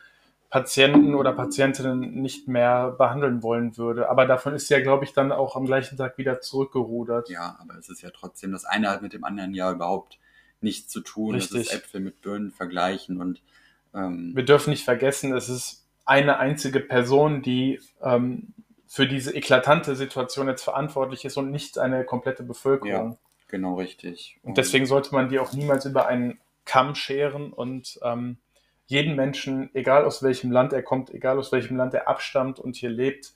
Patienten 0.51 1.15
oder 1.15 1.33
Patientinnen 1.33 2.21
nicht 2.21 2.49
mehr 2.49 2.97
behandeln 2.99 3.45
wollen 3.45 3.77
würde. 3.77 4.09
Aber 4.09 4.27
davon 4.27 4.55
ist 4.55 4.67
sie 4.67 4.75
ja, 4.75 4.81
glaube 4.81 5.05
ich, 5.05 5.13
dann 5.13 5.31
auch 5.31 5.55
am 5.55 5.67
gleichen 5.67 5.97
Tag 5.97 6.19
wieder 6.19 6.41
zurückgerudert. 6.41 7.29
Ja, 7.29 7.59
aber 7.61 7.79
es 7.79 7.89
ist 7.89 8.03
ja 8.03 8.11
trotzdem, 8.11 8.51
das 8.51 8.65
eine 8.65 8.91
hat 8.91 9.03
mit 9.03 9.13
dem 9.13 9.23
anderen 9.23 9.55
ja 9.55 9.71
überhaupt 9.71 10.19
nichts 10.65 10.91
zu 10.91 11.01
tun. 11.01 11.37
Richtig. 11.37 11.59
Das 11.59 11.67
ist 11.69 11.73
Äpfel 11.73 12.01
mit 12.01 12.21
Birnen 12.21 12.51
vergleichen 12.51 13.21
und 13.21 13.41
ähm, 13.95 14.33
wir 14.35 14.45
dürfen 14.45 14.71
nicht 14.71 14.85
vergessen, 14.85 15.33
es 15.35 15.49
ist 15.49 15.87
eine 16.05 16.39
einzige 16.39 16.81
Person, 16.81 17.43
die 17.43 17.81
ähm, 18.03 18.53
für 18.87 19.07
diese 19.07 19.35
eklatante 19.35 19.97
Situation 19.97 20.49
jetzt 20.49 20.65
verantwortlich 20.65 21.25
ist 21.25 21.37
und 21.37 21.51
nicht 21.51 21.79
eine 21.79 22.05
komplette 22.05 22.43
Bevölkerung. 22.43 23.13
Ja, 23.13 23.17
genau 23.49 23.77
richtig. 23.77 24.39
Und 24.43 24.59
deswegen 24.59 24.87
sollte 24.87 25.15
man 25.15 25.29
die 25.29 25.39
auch 25.39 25.53
niemals 25.53 25.87
über 25.87 26.07
einen 26.07 26.39
Kamm 26.65 26.95
scheren 26.95 27.53
und 27.53 27.99
ähm, 28.03 28.39
jeden 28.87 29.17
Menschen, 29.17 29.71
egal 29.75 30.05
aus 30.05 30.23
welchem 30.23 30.51
Land 30.51 30.73
er 30.73 30.83
kommt, 30.83 31.11
egal 31.11 31.39
aus 31.39 31.53
welchem 31.53 31.77
Land 31.77 31.95
er 31.95 32.09
abstammt 32.09 32.59
und 32.59 32.77
hier 32.77 32.91
lebt, 32.91 33.35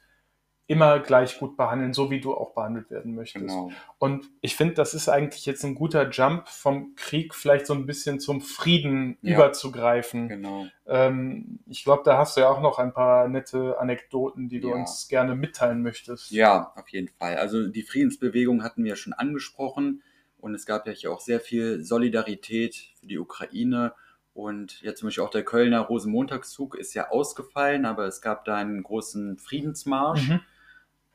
immer 0.69 1.01
gleich 1.01 1.39
gut 1.39 1.57
behandeln, 1.57 1.95
so 1.95 2.11
wie 2.11 2.21
du 2.21 2.35
auch 2.35 2.53
behandelt 2.53 2.91
werden 2.91 3.15
möchtest. 3.15 3.47
Genau. 3.47 3.73
Und 3.99 4.29
ich 4.43 4.55
finde, 4.55 4.75
das 4.75 4.93
ist 4.93 5.09
eigentlich 5.09 5.47
jetzt 5.47 5.65
ein 5.65 5.75
guter 5.75 6.11
Jump 6.11 6.47
vom 6.47 6.95
Krieg 6.95 7.35
vielleicht 7.35 7.67
so 7.67 7.73
ein 7.73 7.87
bisschen 7.87 8.21
zum 8.21 8.43
Frieden 8.43 9.17
ja, 9.23 9.35
überzugreifen. 9.35 10.29
Genau. 10.29 10.67
Ähm, 10.87 11.61
ich 11.67 11.85
glaube, 11.85 12.03
da 12.05 12.19
hast 12.19 12.37
du 12.37 12.43
ja 12.43 12.51
auch 12.51 12.61
noch 12.61 12.79
ein 12.79 12.93
paar 12.93 13.29
nette 13.29 13.81
Anekdoten, 13.81 14.51
die 14.51 14.61
du 14.61 14.69
ja. 14.69 14.75
uns 14.75 15.09
gerne 15.09 15.35
mitteilen 15.35 15.83
möchtest. 15.83 16.31
Ja, 16.33 16.75
auf 16.77 16.89
jeden 16.91 17.09
Fall. 17.09 17.37
Also 17.37 17.67
die 17.67 17.83
Friedensbewegung 17.83 18.63
hatten 18.63 18.85
wir 18.85 18.97
schon 18.97 19.15
angesprochen 19.15 20.03
und 20.37 20.55
es 20.55 20.67
gab 20.67 20.87
ja 20.87 20.93
hier 20.93 21.11
auch 21.11 21.21
sehr 21.21 21.41
viel 21.41 21.83
Solidarität 21.83 22.91
für 23.01 23.07
die 23.07 23.19
Ukraine. 23.19 23.95
Und 24.35 24.83
ja, 24.83 24.95
zum 24.95 25.07
Beispiel 25.07 25.25
auch 25.25 25.31
der 25.31 25.45
Kölner 25.45 25.81
Rosenmontagszug 25.81 26.75
ist 26.75 26.93
ja 26.93 27.09
ausgefallen, 27.09 27.87
aber 27.87 28.05
es 28.05 28.21
gab 28.21 28.45
da 28.45 28.57
einen 28.57 28.83
großen 28.83 29.39
Friedensmarsch. 29.39 30.29
Mhm 30.29 30.41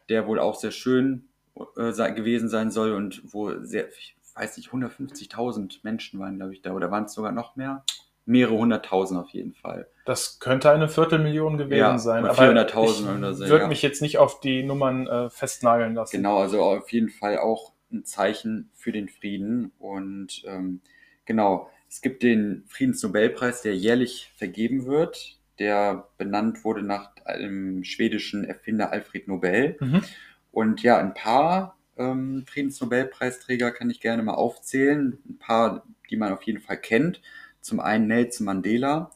der 0.09 0.27
wohl 0.27 0.39
auch 0.39 0.55
sehr 0.55 0.71
schön 0.71 1.29
äh, 1.77 2.13
gewesen 2.13 2.49
sein 2.49 2.71
soll 2.71 2.93
und 2.93 3.21
wo 3.25 3.59
sehr, 3.61 3.89
ich 3.89 4.15
weiß 4.35 4.57
nicht, 4.57 4.69
150.000 4.69 5.79
Menschen 5.83 6.19
waren, 6.19 6.37
glaube 6.37 6.53
ich, 6.53 6.61
da. 6.61 6.73
Oder 6.73 6.91
waren 6.91 7.05
es 7.05 7.13
sogar 7.13 7.31
noch 7.31 7.55
mehr? 7.55 7.83
Mehrere 8.25 8.57
hunderttausend 8.57 9.19
auf 9.19 9.29
jeden 9.31 9.53
Fall. 9.53 9.87
Das 10.05 10.39
könnte 10.39 10.71
eine 10.71 10.87
Viertelmillion 10.87 11.57
gewesen 11.57 11.77
ja, 11.77 11.97
sein. 11.97 12.25
400.000 12.25 13.17
oder 13.17 13.33
so. 13.33 13.43
Ich 13.43 13.49
würde 13.49 13.63
ja. 13.63 13.67
mich 13.67 13.81
jetzt 13.81 14.01
nicht 14.01 14.17
auf 14.17 14.39
die 14.39 14.63
Nummern 14.63 15.07
äh, 15.07 15.29
festnageln 15.29 15.93
lassen. 15.93 16.15
Genau, 16.15 16.37
also 16.37 16.61
auf 16.63 16.89
jeden 16.91 17.09
Fall 17.09 17.37
auch 17.37 17.73
ein 17.91 18.05
Zeichen 18.05 18.71
für 18.73 18.91
den 18.91 19.09
Frieden. 19.09 19.73
Und 19.77 20.43
ähm, 20.47 20.81
genau, 21.25 21.69
es 21.89 22.01
gibt 22.01 22.23
den 22.23 22.63
Friedensnobelpreis, 22.67 23.61
der 23.61 23.75
jährlich 23.75 24.31
vergeben 24.37 24.85
wird 24.85 25.37
der 25.63 26.09
benannt 26.17 26.65
wurde 26.65 26.83
nach 26.83 27.15
einem 27.23 27.85
schwedischen 27.85 28.43
Erfinder 28.43 28.91
Alfred 28.91 29.29
Nobel. 29.29 29.77
Mhm. 29.79 30.01
Und 30.51 30.83
ja, 30.83 30.97
ein 30.97 31.13
paar 31.13 31.77
ähm, 31.97 32.43
Friedensnobelpreisträger 32.45 33.71
kann 33.71 33.89
ich 33.89 34.01
gerne 34.01 34.23
mal 34.23 34.33
aufzählen. 34.33 35.17
Ein 35.25 35.37
paar, 35.37 35.85
die 36.09 36.17
man 36.17 36.33
auf 36.33 36.43
jeden 36.43 36.59
Fall 36.59 36.75
kennt. 36.75 37.21
Zum 37.61 37.79
einen 37.79 38.07
Nelson 38.07 38.45
Mandela, 38.45 39.09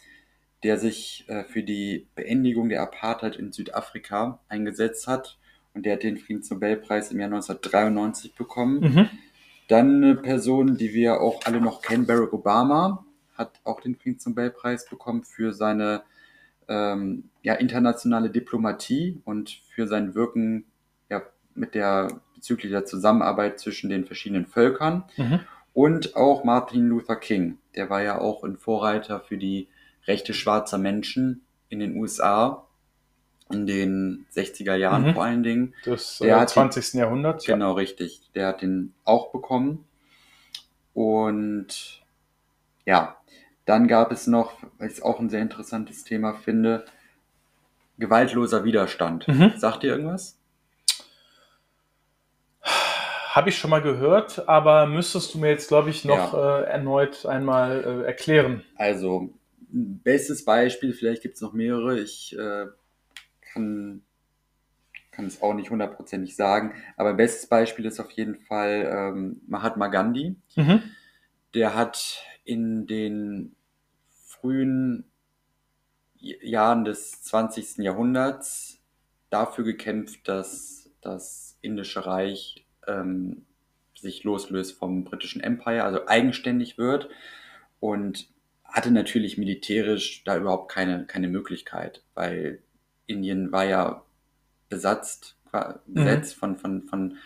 der 0.64 0.78
sich 0.78 1.26
äh, 1.28 1.44
für 1.44 1.64
die 1.64 2.08
Beendigung 2.16 2.70
der 2.70 2.82
Apartheid 2.82 3.36
in 3.36 3.52
Südafrika 3.52 4.40
eingesetzt 4.48 5.06
hat. 5.06 5.38
Und 5.74 5.86
der 5.86 5.96
hat 5.96 6.04
den 6.04 6.18
Friedensnobelpreis 6.18 7.12
im 7.12 7.20
Jahr 7.20 7.28
1993 7.28 8.36
bekommen. 8.36 8.80
Mhm. 8.80 9.10
Dann 9.68 10.02
eine 10.02 10.16
Person, 10.16 10.78
die 10.78 10.94
wir 10.94 11.20
auch 11.20 11.42
alle 11.44 11.60
noch 11.60 11.82
kennen, 11.82 12.08
Barack 12.08 12.32
Obama, 12.32 13.06
hat 13.38 13.60
auch 13.66 13.82
den 13.82 13.98
Friedensnobelpreis 13.98 14.88
bekommen 14.88 15.26
für 15.26 15.52
seine 15.52 16.04
ähm, 16.68 17.30
ja, 17.42 17.54
internationale 17.54 18.30
Diplomatie 18.30 19.22
und 19.26 19.62
für 19.70 19.88
sein 19.88 20.16
Wirken 20.16 20.66
ja, 21.10 21.24
mit 21.56 21.76
der 21.76 22.22
bezüglich 22.36 22.72
der 22.72 22.86
Zusammenarbeit 22.86 23.60
zwischen 23.60 23.90
den 23.90 24.06
verschiedenen 24.06 24.46
Völkern. 24.46 25.04
Mhm. 25.18 25.40
Und 25.74 26.16
auch 26.16 26.44
Martin 26.44 26.88
Luther 26.88 27.16
King, 27.16 27.58
der 27.76 27.90
war 27.90 28.02
ja 28.02 28.20
auch 28.20 28.44
ein 28.44 28.58
Vorreiter 28.58 29.20
für 29.20 29.38
die 29.38 29.68
Rechte 30.06 30.34
schwarzer 30.34 30.78
Menschen 30.78 31.42
in 31.70 31.80
den 31.80 31.98
USA 31.98 32.68
in 33.52 33.66
den 33.66 34.26
60er 34.36 34.76
Jahren 34.76 35.08
mhm. 35.08 35.14
vor 35.14 35.24
allen 35.24 35.44
Dingen. 35.44 35.74
Des 35.86 36.20
der 36.20 36.42
äh, 36.42 36.46
20. 36.46 36.92
Den, 36.92 37.00
Jahrhunderts. 37.00 37.46
Genau, 37.46 37.70
ja. 37.70 37.74
richtig. 37.74 38.22
Der 38.36 38.48
hat 38.48 38.62
den 38.62 38.94
auch 39.04 39.32
bekommen. 39.32 39.86
Und 40.94 42.02
ja, 42.86 43.18
dann 43.68 43.88
gab 43.88 44.14
es 44.14 44.28
noch, 44.28 44.54
weil 44.78 44.88
ich 44.88 44.94
es 44.94 45.02
auch 45.02 45.20
ein 45.20 45.30
sehr 45.30 45.42
interessantes 45.42 46.06
Thema 46.06 46.34
finde, 46.34 46.86
gewaltloser 48.00 48.64
Widerstand. 48.64 49.28
Mhm. 49.28 49.54
Sagt 49.58 49.84
ihr 49.84 49.92
irgendwas? 49.92 50.40
Habe 52.62 53.50
ich 53.50 53.58
schon 53.58 53.70
mal 53.70 53.82
gehört, 53.82 54.48
aber 54.48 54.88
müsstest 54.88 55.34
du 55.34 55.40
mir 55.40 55.50
jetzt, 55.50 55.68
glaube 55.68 55.90
ich, 55.90 56.06
noch 56.06 56.34
ja. 56.34 56.62
äh, 56.62 56.64
erneut 56.64 57.26
einmal 57.26 57.84
äh, 57.84 58.06
erklären. 58.06 58.64
Also, 58.78 59.34
bestes 59.70 60.46
Beispiel, 60.46 60.94
vielleicht 60.94 61.22
gibt 61.22 61.36
es 61.36 61.42
noch 61.42 61.52
mehrere, 61.52 62.00
ich 62.00 62.36
äh, 62.40 62.68
kann, 63.52 64.02
kann 65.12 65.26
es 65.26 65.42
auch 65.42 65.54
nicht 65.54 65.70
hundertprozentig 65.72 66.38
sagen, 66.38 66.74
aber 66.96 67.14
bestes 67.14 67.48
Beispiel 67.48 67.86
ist 67.86 68.00
auf 68.00 68.12
jeden 68.12 68.36
Fall 68.36 68.90
ähm, 68.92 69.42
Mahatma 69.46 69.88
Gandhi. 69.88 70.38
Mhm. 70.56 70.82
Der 71.54 71.76
hat 71.76 72.24
in 72.46 72.88
den 72.88 73.57
frühen 74.48 75.04
Jahren 76.20 76.86
des 76.86 77.22
20. 77.24 77.80
Jahrhunderts 77.80 78.80
dafür 79.30 79.66
gekämpft, 79.66 80.26
dass 80.28 80.90
das 81.02 81.58
Indische 81.62 82.06
Reich 82.06 82.66
ähm, 82.88 83.46
sich 83.94 84.24
loslöst 84.24 84.78
vom 84.78 85.04
britischen 85.04 85.42
Empire, 85.42 85.84
also 85.84 86.08
eigenständig 86.08 86.78
wird 86.78 87.10
und 87.82 88.30
hatte 88.64 88.92
natürlich 88.92 89.38
militärisch 89.38 90.24
da 90.24 90.38
überhaupt 90.38 90.72
keine, 90.72 91.06
keine 91.06 91.28
Möglichkeit, 91.28 92.04
weil 92.14 92.60
Indien 93.06 93.52
war 93.52 93.66
ja 93.66 94.04
besatzt, 94.70 95.36
besetzt 95.88 96.38
mhm. 96.38 96.40
von, 96.40 96.58
von, 96.58 96.84
von, 96.84 97.18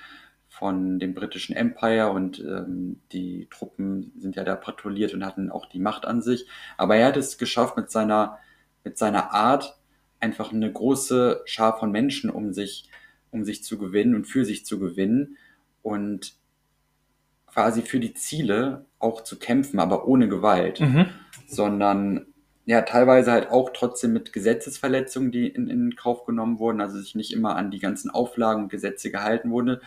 von 0.61 0.99
dem 0.99 1.15
britischen 1.15 1.55
Empire 1.55 2.11
und 2.11 2.37
ähm, 2.37 2.99
die 3.11 3.47
Truppen 3.49 4.11
sind 4.19 4.35
ja 4.35 4.43
da 4.43 4.55
patrouilliert 4.55 5.11
und 5.15 5.25
hatten 5.25 5.49
auch 5.49 5.65
die 5.65 5.79
Macht 5.79 6.05
an 6.05 6.21
sich. 6.21 6.45
Aber 6.77 6.95
er 6.95 7.07
hat 7.07 7.17
es 7.17 7.39
geschafft, 7.39 7.77
mit 7.77 7.89
seiner, 7.89 8.37
mit 8.83 8.95
seiner 8.95 9.33
Art 9.33 9.79
einfach 10.19 10.53
eine 10.53 10.71
große 10.71 11.41
Schar 11.45 11.79
von 11.79 11.91
Menschen 11.91 12.29
um 12.29 12.53
sich, 12.53 12.87
um 13.31 13.43
sich 13.43 13.63
zu 13.63 13.79
gewinnen 13.79 14.13
und 14.13 14.25
für 14.25 14.45
sich 14.45 14.63
zu 14.63 14.77
gewinnen 14.77 15.35
und 15.81 16.35
quasi 17.47 17.81
für 17.81 17.99
die 17.99 18.13
Ziele 18.13 18.85
auch 18.99 19.23
zu 19.23 19.39
kämpfen, 19.39 19.79
aber 19.79 20.07
ohne 20.07 20.29
Gewalt, 20.29 20.79
mhm. 20.79 21.07
sondern 21.47 22.27
ja, 22.65 22.83
teilweise 22.83 23.31
halt 23.31 23.49
auch 23.49 23.71
trotzdem 23.73 24.13
mit 24.13 24.31
Gesetzesverletzungen, 24.31 25.31
die 25.31 25.47
in, 25.47 25.69
in 25.69 25.95
Kauf 25.95 26.23
genommen 26.23 26.59
wurden, 26.59 26.81
also 26.81 26.99
sich 26.99 27.15
nicht 27.15 27.33
immer 27.33 27.55
an 27.55 27.71
die 27.71 27.79
ganzen 27.79 28.11
Auflagen 28.11 28.61
und 28.61 28.69
Gesetze 28.69 29.09
gehalten 29.09 29.49
wurde, 29.49 29.81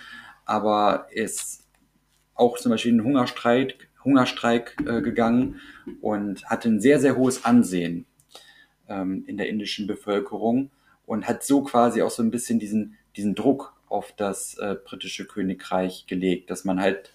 aber 0.45 1.07
es 1.15 1.65
auch 2.35 2.59
zum 2.59 2.71
Beispiel 2.71 2.93
einen 2.93 3.05
Hungerstreik, 3.05 3.89
Hungerstreik 4.05 4.77
äh, 4.87 5.01
gegangen 5.01 5.61
und 6.01 6.45
hatte 6.47 6.69
ein 6.69 6.81
sehr, 6.81 7.01
sehr 7.01 7.17
hohes 7.17 7.45
Ansehen 7.45 8.07
ähm, 8.89 9.25
in 9.27 9.37
der 9.37 9.49
indischen 9.49 9.87
Bevölkerung 9.87 10.71
und 11.07 11.27
hat 11.27 11.45
so 11.45 11.63
quasi 11.63 12.03
auch 12.03 12.11
so 12.11 12.23
ein 12.23 12.31
bisschen 12.31 12.59
diesen, 12.59 12.97
diesen 13.17 13.35
Druck 13.35 13.75
auf 13.89 14.13
das 14.17 14.59
äh, 14.59 14.77
britische 14.83 15.27
Königreich 15.27 16.07
gelegt, 16.07 16.51
dass 16.51 16.65
man 16.65 16.81
halt 16.81 17.13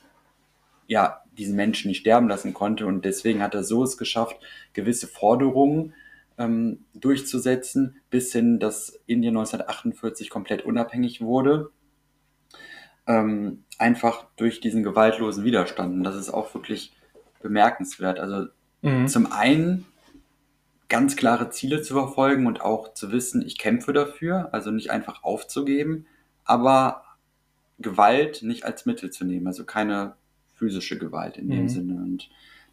ja, 0.90 1.22
diesen 1.38 1.56
Menschen 1.56 1.90
nicht 1.90 2.00
sterben 2.00 2.28
lassen 2.28 2.54
konnte. 2.54 2.88
Und 2.88 3.06
deswegen 3.06 3.44
hat 3.44 3.54
er 3.54 3.64
so 3.64 3.84
es 3.84 3.98
geschafft, 3.98 4.38
gewisse 4.74 5.08
Forderungen 5.08 5.94
ähm, 6.40 6.86
durchzusetzen, 6.96 8.02
bis 8.10 8.32
hin, 8.32 8.60
dass 8.60 9.00
Indien 9.06 9.38
1948 9.38 10.32
komplett 10.32 10.66
unabhängig 10.66 11.22
wurde. 11.22 11.70
Ähm, 13.10 13.64
einfach 13.78 14.28
durch 14.38 14.62
diesen 14.62 14.84
gewaltlosen 14.84 15.44
Widerstand. 15.44 15.94
Und 15.96 16.04
das 16.04 16.16
ist 16.16 16.30
auch 16.30 16.54
wirklich 16.54 16.94
bemerkenswert. 17.42 18.20
Also 18.20 18.48
mhm. 18.82 19.08
zum 19.08 19.32
einen 19.32 19.86
ganz 20.90 21.16
klare 21.16 21.50
Ziele 21.50 21.82
zu 21.82 21.94
verfolgen 21.94 22.48
und 22.48 22.62
auch 22.62 22.94
zu 22.94 23.12
wissen, 23.12 23.46
ich 23.46 23.58
kämpfe 23.58 23.94
dafür, 23.94 24.50
also 24.54 24.72
nicht 24.72 24.92
einfach 24.92 25.24
aufzugeben, 25.24 26.06
aber 26.46 27.04
Gewalt 27.78 28.42
nicht 28.42 28.66
als 28.66 28.86
Mittel 28.86 29.12
zu 29.12 29.24
nehmen, 29.24 29.48
also 29.48 29.64
keine 29.64 30.16
physische 30.56 30.98
Gewalt 30.98 31.38
in 31.38 31.50
dem 31.50 31.64
mhm. 31.64 31.70
Sinne. 31.70 31.94
Und 31.96 32.30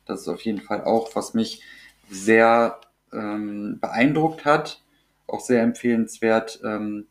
das 0.06 0.22
ist 0.22 0.28
auf 0.28 0.40
jeden 0.40 0.60
Fall 0.60 0.82
auch, 0.82 1.14
was 1.14 1.34
mich 1.34 1.62
sehr 2.10 2.80
ähm, 3.12 3.78
beeindruckt 3.80 4.44
hat, 4.44 4.82
auch 5.26 5.40
sehr 5.40 5.62
empfehlenswert. 5.62 6.60
Ähm, 6.64 7.06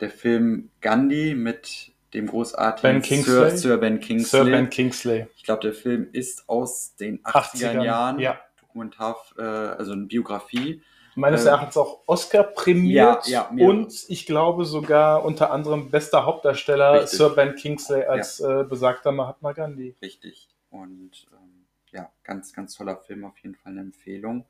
der 0.00 0.10
Film 0.10 0.70
Gandhi 0.80 1.34
mit 1.34 1.92
dem 2.14 2.26
großartigen 2.26 3.02
ben 3.02 3.22
Sir, 3.24 3.50
Sir, 3.50 3.76
Ben 3.78 4.00
Kingsley. 4.00 4.44
Sir 4.44 4.44
Ben 4.44 4.70
Kingsley. 4.70 5.26
Ich 5.36 5.44
glaube, 5.44 5.62
der 5.62 5.74
Film 5.74 6.08
ist 6.12 6.48
aus 6.48 6.94
den 6.96 7.22
80er 7.22 7.72
80ern, 7.72 7.84
Jahren. 7.84 8.18
Ja. 8.18 8.38
Dokumentar, 8.60 9.16
äh, 9.38 9.42
also 9.42 9.92
eine 9.92 10.06
Biografie 10.06 10.82
meines 11.18 11.44
äh, 11.44 11.48
Erachtens 11.48 11.76
auch 11.76 12.02
Oscar 12.06 12.44
prämiert 12.44 13.26
ja, 13.26 13.50
ja, 13.54 13.66
und 13.66 13.92
ich 14.08 14.24
glaube 14.24 14.64
sogar 14.64 15.24
unter 15.24 15.50
anderem 15.50 15.90
bester 15.90 16.24
Hauptdarsteller 16.24 17.02
Richtig. 17.02 17.18
Sir 17.18 17.30
Ben 17.30 17.54
Kingsley 17.56 18.04
als 18.04 18.38
ja. 18.38 18.60
äh, 18.60 18.64
besagter 18.64 19.12
Mahatma 19.12 19.52
Gandhi. 19.52 19.96
Richtig. 20.00 20.48
Und 20.70 21.26
ähm, 21.32 21.66
ja, 21.90 22.10
ganz, 22.22 22.52
ganz 22.52 22.74
toller 22.74 22.96
Film, 22.96 23.24
auf 23.24 23.36
jeden 23.38 23.56
Fall 23.56 23.72
eine 23.72 23.80
Empfehlung. 23.80 24.46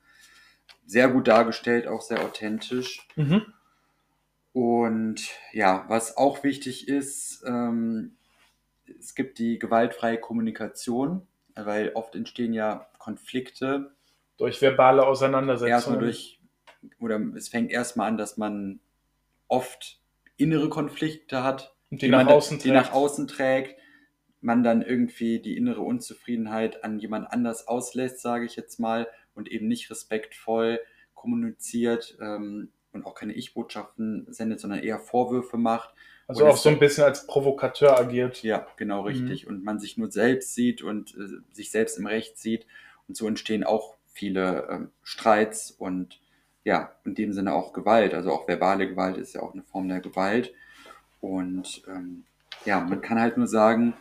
Sehr 0.85 1.07
gut 1.09 1.27
dargestellt, 1.27 1.87
auch 1.87 2.01
sehr 2.01 2.21
authentisch. 2.21 3.07
Mhm. 3.15 3.45
Und 4.53 5.29
ja, 5.53 5.85
was 5.87 6.17
auch 6.17 6.43
wichtig 6.43 6.87
ist, 6.87 7.43
ähm, 7.45 8.17
es 8.99 9.13
gibt 9.13 9.37
die 9.37 9.59
gewaltfreie 9.59 10.19
Kommunikation, 10.19 11.27
weil 11.55 11.91
oft 11.93 12.15
entstehen 12.15 12.53
ja 12.53 12.89
Konflikte. 12.97 13.91
Durch 14.37 14.61
verbale 14.61 15.05
Auseinandersetzungen. 15.05 15.71
Erstmal 15.71 15.99
durch 15.99 16.39
oder 16.99 17.19
es 17.35 17.49
fängt 17.49 17.71
erstmal 17.71 18.07
an, 18.07 18.17
dass 18.17 18.37
man 18.37 18.79
oft 19.47 19.99
innere 20.37 20.69
Konflikte 20.69 21.43
hat, 21.43 21.75
die, 21.89 21.97
die, 21.97 22.07
nach, 22.07 22.23
man, 22.23 22.33
außen 22.33 22.59
die 22.59 22.71
nach 22.71 22.93
außen 22.93 23.27
trägt, 23.27 23.75
man 24.41 24.63
dann 24.63 24.81
irgendwie 24.81 25.39
die 25.39 25.57
innere 25.57 25.81
Unzufriedenheit 25.81 26.83
an 26.83 26.99
jemand 26.99 27.31
anders 27.31 27.67
auslässt, 27.67 28.21
sage 28.21 28.45
ich 28.45 28.55
jetzt 28.55 28.79
mal, 28.79 29.07
und 29.33 29.51
eben 29.51 29.67
nicht 29.67 29.91
respektvoll 29.91 30.79
kommuniziert 31.13 32.17
ähm, 32.21 32.71
und 32.91 33.05
auch 33.05 33.15
keine 33.15 33.33
Ich-Botschaften 33.33 34.27
sendet, 34.29 34.59
sondern 34.59 34.79
eher 34.79 34.99
Vorwürfe 34.99 35.57
macht. 35.57 35.93
Also 36.27 36.45
auch 36.45 36.57
so 36.57 36.69
ein 36.69 36.79
bisschen 36.79 37.05
als 37.05 37.25
Provokateur 37.25 37.97
agiert. 37.97 38.43
Ja, 38.43 38.67
genau 38.77 39.01
richtig. 39.01 39.45
Mhm. 39.45 39.49
Und 39.49 39.63
man 39.63 39.79
sich 39.79 39.97
nur 39.97 40.11
selbst 40.11 40.53
sieht 40.53 40.81
und 40.81 41.15
äh, 41.15 41.41
sich 41.53 41.71
selbst 41.71 41.97
im 41.97 42.05
Recht 42.05 42.37
sieht. 42.37 42.67
Und 43.07 43.17
so 43.17 43.27
entstehen 43.27 43.63
auch 43.63 43.97
viele 44.13 44.67
ähm, 44.69 44.91
Streits 45.03 45.71
und 45.71 46.19
ja, 46.63 46.93
in 47.03 47.15
dem 47.15 47.33
Sinne 47.33 47.53
auch 47.53 47.73
Gewalt. 47.73 48.13
Also 48.13 48.31
auch 48.31 48.47
verbale 48.47 48.87
Gewalt 48.87 49.17
ist 49.17 49.33
ja 49.33 49.41
auch 49.41 49.53
eine 49.53 49.63
Form 49.63 49.87
der 49.87 50.01
Gewalt. 50.01 50.53
Und 51.19 51.81
ähm, 51.87 52.25
ja, 52.65 52.79
man 52.79 53.01
kann 53.01 53.19
halt 53.19 53.37
nur 53.37 53.47
sagen, 53.47 53.95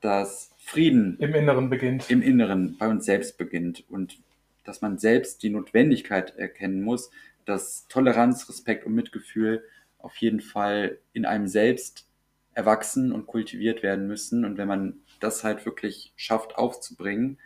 dass 0.00 0.50
Frieden 0.58 1.16
im 1.18 1.34
Inneren 1.34 1.68
beginnt. 1.68 2.10
Im 2.10 2.22
Inneren 2.22 2.76
bei 2.78 2.88
uns 2.88 3.04
selbst 3.04 3.38
beginnt 3.38 3.84
und 3.88 4.18
dass 4.64 4.82
man 4.82 4.98
selbst 4.98 5.42
die 5.42 5.50
Notwendigkeit 5.50 6.36
erkennen 6.36 6.82
muss, 6.82 7.10
dass 7.44 7.86
Toleranz, 7.88 8.48
Respekt 8.48 8.86
und 8.86 8.94
Mitgefühl 8.94 9.64
auf 9.98 10.16
jeden 10.16 10.40
Fall 10.40 10.98
in 11.12 11.26
einem 11.26 11.46
selbst 11.46 12.06
erwachsen 12.54 13.12
und 13.12 13.26
kultiviert 13.26 13.82
werden 13.82 14.06
müssen. 14.06 14.44
Und 14.44 14.58
wenn 14.58 14.68
man 14.68 15.00
das 15.20 15.44
halt 15.44 15.64
wirklich 15.66 16.12
schafft 16.16 16.56
aufzubringen, 16.56 17.38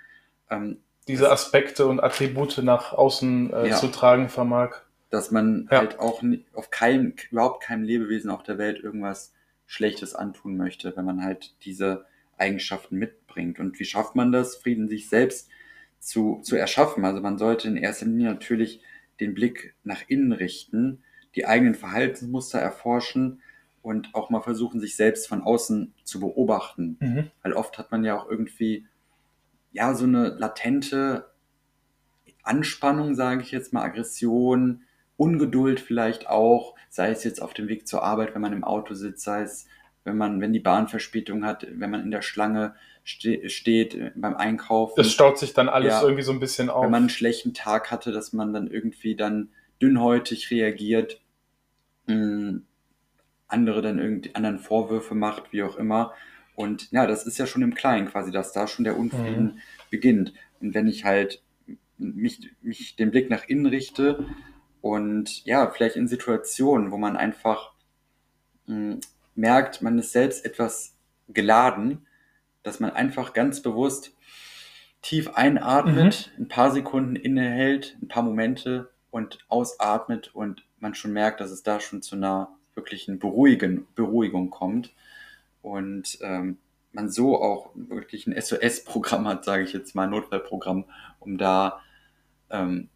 ähm, 0.50 0.78
diese 1.08 1.30
Aspekte 1.30 1.86
und 1.86 2.00
Attribute 2.00 2.58
nach 2.58 2.92
außen 2.92 3.52
äh, 3.52 3.68
ja. 3.68 3.76
zu 3.76 3.88
tragen 3.88 4.28
vermag. 4.28 4.82
Dass 5.10 5.30
man 5.30 5.68
ja. 5.70 5.78
halt 5.78 5.98
auch 5.98 6.22
auf 6.54 6.70
keinem, 6.70 7.14
überhaupt 7.30 7.62
keinem 7.62 7.84
Lebewesen 7.84 8.30
auf 8.30 8.42
der 8.42 8.58
Welt 8.58 8.82
irgendwas 8.82 9.32
Schlechtes 9.66 10.14
antun 10.14 10.56
möchte, 10.56 10.96
wenn 10.96 11.04
man 11.04 11.22
halt 11.22 11.54
diese 11.64 12.06
Eigenschaften 12.36 12.96
mitbringt. 12.96 13.60
Und 13.60 13.78
wie 13.78 13.84
schafft 13.84 14.16
man 14.16 14.32
das, 14.32 14.56
Frieden 14.56 14.88
sich 14.88 15.08
selbst 15.08 15.48
zu, 16.00 16.40
zu 16.42 16.56
erschaffen? 16.56 17.04
Also 17.04 17.20
man 17.20 17.38
sollte 17.38 17.68
in 17.68 17.76
erster 17.76 18.06
Linie 18.06 18.30
natürlich 18.30 18.80
den 19.20 19.34
Blick 19.34 19.74
nach 19.84 20.02
innen 20.08 20.32
richten, 20.32 21.02
die 21.34 21.46
eigenen 21.46 21.74
Verhaltensmuster 21.74 22.58
erforschen 22.58 23.40
und 23.82 24.14
auch 24.14 24.30
mal 24.30 24.40
versuchen, 24.40 24.80
sich 24.80 24.96
selbst 24.96 25.28
von 25.28 25.42
außen 25.42 25.92
zu 26.04 26.20
beobachten. 26.20 26.96
Mhm. 27.00 27.30
Weil 27.42 27.52
oft 27.52 27.78
hat 27.78 27.90
man 27.90 28.04
ja 28.04 28.18
auch 28.18 28.28
irgendwie 28.28 28.86
ja, 29.72 29.94
so 29.94 30.04
eine 30.04 30.28
latente 30.28 31.30
Anspannung, 32.42 33.14
sage 33.14 33.42
ich 33.42 33.50
jetzt 33.50 33.72
mal, 33.72 33.82
Aggression, 33.82 34.82
Ungeduld 35.16 35.80
vielleicht 35.80 36.28
auch, 36.28 36.74
sei 36.88 37.10
es 37.10 37.24
jetzt 37.24 37.42
auf 37.42 37.54
dem 37.54 37.68
Weg 37.68 37.86
zur 37.86 38.02
Arbeit, 38.02 38.34
wenn 38.34 38.42
man 38.42 38.52
im 38.52 38.64
Auto 38.64 38.94
sitzt, 38.94 39.24
sei 39.24 39.42
es, 39.42 39.66
wenn 40.04 40.16
man, 40.16 40.40
wenn 40.40 40.52
die 40.52 40.60
Bahn 40.60 40.88
Verspätung 40.88 41.44
hat, 41.44 41.66
wenn 41.70 41.90
man 41.90 42.02
in 42.02 42.10
der 42.10 42.22
Schlange 42.22 42.74
ste 43.04 43.48
steht 43.50 43.94
äh, 43.94 44.12
beim 44.14 44.36
Einkaufen. 44.36 44.94
Das 44.96 45.10
staut 45.10 45.38
sich 45.38 45.54
dann 45.54 45.68
alles 45.68 45.94
ja, 45.94 46.02
irgendwie 46.02 46.22
so 46.22 46.32
ein 46.32 46.40
bisschen 46.40 46.70
auf. 46.70 46.84
Wenn 46.84 46.90
man 46.90 47.04
einen 47.04 47.10
schlechten 47.10 47.54
Tag 47.54 47.90
hatte, 47.90 48.12
dass 48.12 48.32
man 48.32 48.52
dann 48.52 48.66
irgendwie 48.66 49.16
dann 49.16 49.50
dünnhäutig 49.80 50.50
reagiert, 50.50 51.20
mh, 52.06 52.14
hm, 52.14 52.66
andere 53.46 53.82
dann 53.82 53.98
irgendwie 53.98 54.34
anderen 54.34 54.58
Vorwürfe 54.58 55.14
macht, 55.14 55.52
wie 55.52 55.62
auch 55.62 55.76
immer. 55.76 56.12
Und 56.54 56.90
ja, 56.92 57.06
das 57.06 57.26
ist 57.26 57.38
ja 57.38 57.46
schon 57.46 57.62
im 57.62 57.74
Kleinen 57.74 58.08
quasi, 58.08 58.30
dass 58.30 58.52
da 58.52 58.66
schon 58.66 58.84
der 58.84 58.96
Unfrieden 58.96 59.44
mhm. 59.44 59.60
beginnt. 59.90 60.32
Und 60.60 60.74
wenn 60.74 60.86
ich 60.86 61.04
halt 61.04 61.42
mich, 61.98 62.50
mich 62.62 62.96
den 62.96 63.10
Blick 63.10 63.30
nach 63.30 63.46
innen 63.48 63.66
richte 63.66 64.24
und 64.80 65.44
ja, 65.44 65.70
vielleicht 65.70 65.96
in 65.96 66.08
Situationen, 66.08 66.90
wo 66.90 66.96
man 66.96 67.16
einfach 67.16 67.72
mh, 68.66 68.92
hm, 68.92 69.00
merkt, 69.34 69.82
man 69.82 69.98
ist 69.98 70.12
selbst 70.12 70.44
etwas 70.44 70.96
geladen, 71.28 72.06
dass 72.62 72.80
man 72.80 72.90
einfach 72.90 73.32
ganz 73.32 73.62
bewusst 73.62 74.12
tief 75.02 75.34
einatmet, 75.34 76.30
ein 76.38 76.48
paar 76.48 76.70
Sekunden 76.70 77.16
innehält, 77.16 77.96
ein 78.00 78.08
paar 78.08 78.22
Momente 78.22 78.90
und 79.10 79.38
ausatmet 79.48 80.34
und 80.34 80.64
man 80.78 80.94
schon 80.94 81.12
merkt, 81.12 81.40
dass 81.40 81.50
es 81.50 81.62
da 81.62 81.78
schon 81.80 82.02
zu 82.02 82.16
einer 82.16 82.48
wirklichen 82.74 83.18
Beruhigen, 83.18 83.86
Beruhigung 83.94 84.50
kommt 84.50 84.92
und 85.62 86.18
ähm, 86.22 86.58
man 86.92 87.10
so 87.10 87.40
auch 87.40 87.70
wirklich 87.74 88.26
ein 88.26 88.40
SOS-Programm 88.40 89.26
hat, 89.28 89.44
sage 89.44 89.64
ich 89.64 89.72
jetzt 89.72 89.94
mal, 89.94 90.04
ein 90.04 90.10
Notfallprogramm, 90.10 90.84
um 91.20 91.38
da 91.38 91.80
ähm, 92.50 92.88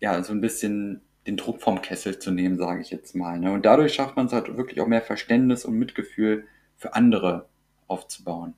ja 0.00 0.22
so 0.22 0.32
ein 0.32 0.40
bisschen 0.40 1.02
den 1.26 1.36
Druck 1.36 1.60
vom 1.60 1.82
Kessel 1.82 2.18
zu 2.18 2.30
nehmen, 2.30 2.58
sage 2.58 2.80
ich 2.80 2.90
jetzt 2.90 3.14
mal. 3.14 3.38
Ne? 3.38 3.52
Und 3.52 3.64
dadurch 3.64 3.94
schafft 3.94 4.16
man 4.16 4.26
es 4.26 4.32
halt 4.32 4.56
wirklich 4.56 4.80
auch 4.80 4.86
mehr 4.86 5.02
Verständnis 5.02 5.64
und 5.64 5.78
Mitgefühl 5.78 6.46
für 6.76 6.94
andere 6.94 7.48
aufzubauen. 7.86 8.54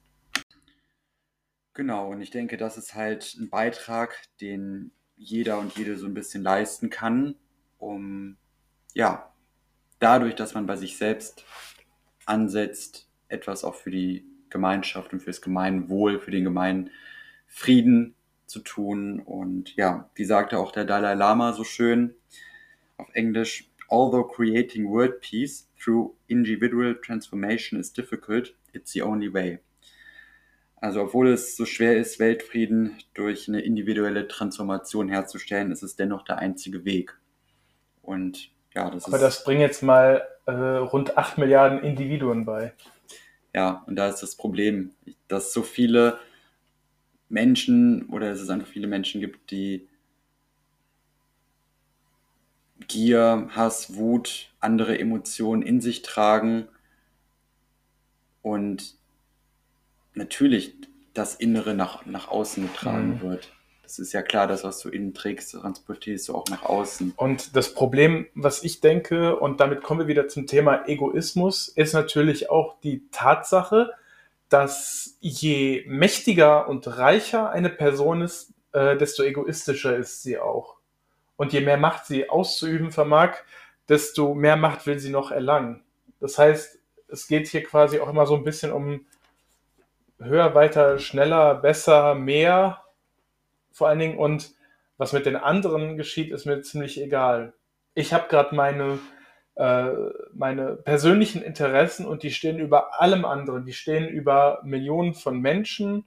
Genau, 1.75 2.13
und 2.13 2.21
ich 2.21 2.31
denke, 2.31 2.57
das 2.57 2.77
ist 2.79 2.95
halt 2.95 3.37
ein 3.39 3.51
Beitrag, 3.51 4.17
den 4.41 4.93
jeder 5.17 5.59
und 5.59 5.77
jede 5.77 5.97
so 5.97 6.07
ein 6.07 6.15
bisschen 6.15 6.43
leisten 6.43 6.89
kann, 6.89 7.35
um 7.79 8.37
ja, 8.95 9.33
dadurch, 9.99 10.35
dass 10.35 10.55
man 10.55 10.67
bei 10.67 10.77
sich 10.77 10.97
selbst 10.97 11.45
ansetzt, 12.27 13.09
etwas 13.29 13.65
auch 13.65 13.75
für 13.75 13.91
die 13.91 14.25
Gemeinschaft 14.51 15.13
und 15.13 15.21
fürs 15.21 15.43
Gemeinwohl, 15.43 16.21
für 16.21 16.31
den 16.31 16.45
gemeinen 16.45 16.91
Frieden 17.49 18.15
zu 18.47 18.61
tun. 18.61 19.21
Und 19.21 19.75
ja, 19.77 20.09
wie 20.15 20.25
sagte 20.25 20.59
auch 20.59 20.71
der 20.73 20.85
Dalai 20.85 21.15
Lama 21.15 21.53
so 21.53 21.65
schön 21.65 22.15
auf 22.99 23.09
Englisch, 23.15 23.71
although 23.89 24.25
creating 24.25 24.89
world 24.89 25.21
peace 25.21 25.69
through 25.83 26.15
individual 26.29 26.95
transformation 26.95 27.79
is 27.79 27.93
difficult, 27.93 28.55
it's 28.73 28.93
the 28.93 29.03
only 29.03 29.33
way. 29.33 29.59
Also 30.77 31.03
obwohl 31.03 31.29
es 31.29 31.57
so 31.57 31.65
schwer 31.65 31.97
ist, 31.97 32.19
Weltfrieden 32.19 32.99
durch 33.15 33.49
eine 33.49 33.61
individuelle 33.63 34.29
Transformation 34.29 35.09
herzustellen, 35.09 35.73
ist 35.73 35.83
es 35.83 35.97
dennoch 35.97 36.25
der 36.25 36.39
einzige 36.39 36.85
Weg. 36.85 37.19
Und 38.03 38.51
ja, 38.75 38.91
das 38.91 39.07
Aber 39.07 39.17
ist. 39.17 39.23
das 39.23 39.45
bringen 39.45 39.63
jetzt 39.63 39.83
mal 39.83 40.27
äh, 40.47 40.53
rund 40.53 41.17
8 41.17 41.39
Milliarden 41.39 41.83
Individuen 41.83 42.45
bei. 42.45 42.75
Ja, 43.55 43.83
und 43.87 43.97
da 43.97 44.09
ist 44.09 44.21
das 44.21 44.37
Problem, 44.37 44.91
dass 45.29 45.53
so 45.53 45.63
viele 45.63 46.19
Menschen 47.29 48.07
oder 48.11 48.29
dass 48.29 48.41
es 48.41 48.51
einfach 48.51 48.69
viele 48.69 48.87
Menschen 48.87 49.21
gibt, 49.21 49.51
die 49.51 49.89
Gier, 52.89 53.49
Hass, 53.51 53.95
Wut, 53.97 54.53
andere 54.61 54.99
Emotionen 54.99 55.63
in 55.63 55.81
sich 55.81 56.03
tragen 56.03 56.69
und 58.43 58.95
natürlich 60.15 60.75
das 61.15 61.35
Innere 61.35 61.75
nach, 61.75 62.05
nach 62.07 62.29
außen 62.29 62.65
getragen 62.65 63.17
Mhm. 63.17 63.21
wird. 63.23 63.53
Das 63.83 63.99
ist 63.99 64.13
ja 64.13 64.23
klar, 64.23 64.47
das, 64.47 64.65
was 64.65 64.81
du 64.81 64.89
innen 64.89 65.15
trägst, 65.15 65.53
transportierst 65.53 66.29
du 66.29 66.35
auch 66.35 66.47
nach 66.49 66.63
außen. 66.65 67.13
Und 67.17 67.55
das 67.55 67.75
Problem, 67.75 68.27
was 68.35 68.65
ich 68.65 68.81
denke, 68.81 69.37
und 69.39 69.61
damit 69.61 69.83
kommen 69.83 70.01
wir 70.01 70.07
wieder 70.07 70.27
zum 70.27 70.47
Thema 70.47 70.89
Egoismus, 70.89 71.69
ist 71.69 71.93
natürlich 71.93 72.51
auch 72.51 72.81
die 72.81 73.09
Tatsache, 73.11 73.93
dass 74.49 75.17
je 75.21 75.85
mächtiger 75.87 76.67
und 76.69 76.87
reicher 76.99 77.51
eine 77.51 77.71
Person 77.71 78.23
ist, 78.23 78.53
äh, 78.73 78.97
desto 78.97 79.23
egoistischer 79.23 79.97
ist 79.97 80.23
sie 80.23 80.39
auch. 80.39 80.77
Und 81.37 81.53
je 81.53 81.61
mehr 81.61 81.77
Macht 81.77 82.07
sie 82.07 82.29
auszuüben 82.29 82.93
vermag, 82.93 83.35
desto 83.89 84.35
mehr 84.35 84.57
Macht 84.57 84.87
will 84.87 84.99
sie 84.99 85.11
noch 85.11 85.31
erlangen. 85.31 85.83
Das 86.21 86.39
heißt, 86.39 86.79
es 87.09 87.27
geht 87.27 87.49
hier 87.49 87.63
quasi 87.65 88.01
auch 88.01 88.09
immer 88.09 88.27
so 88.27 88.37
ein 88.37 88.45
bisschen 88.45 88.73
um 88.73 89.07
höher, 90.19 90.55
weiter, 90.55 90.99
schneller, 90.99 91.55
besser, 91.57 92.15
mehr 92.15 92.83
vor 93.73 93.89
allen 93.89 93.99
Dingen. 93.99 94.19
Und 94.19 94.53
was 94.97 95.13
mit 95.13 95.27
den 95.27 95.37
anderen 95.37 95.97
geschieht, 95.97 96.31
ist 96.31 96.47
mir 96.47 96.63
ziemlich 96.63 97.01
egal. 97.01 97.53
Ich 97.95 98.13
habe 98.13 98.29
gerade 98.29 98.55
meine, 98.55 98.99
äh, 99.57 99.91
meine 100.33 100.77
persönlichen 100.77 101.43
Interessen 101.43 102.07
und 102.07 102.23
die 102.23 102.31
stehen 102.31 102.59
über 102.59 103.01
allem 103.01 103.25
anderen. 103.25 103.67
Die 103.67 103.73
stehen 103.73 104.09
über 104.09 104.61
Millionen 104.65 105.15
von 105.15 105.41
Menschen, 105.41 106.05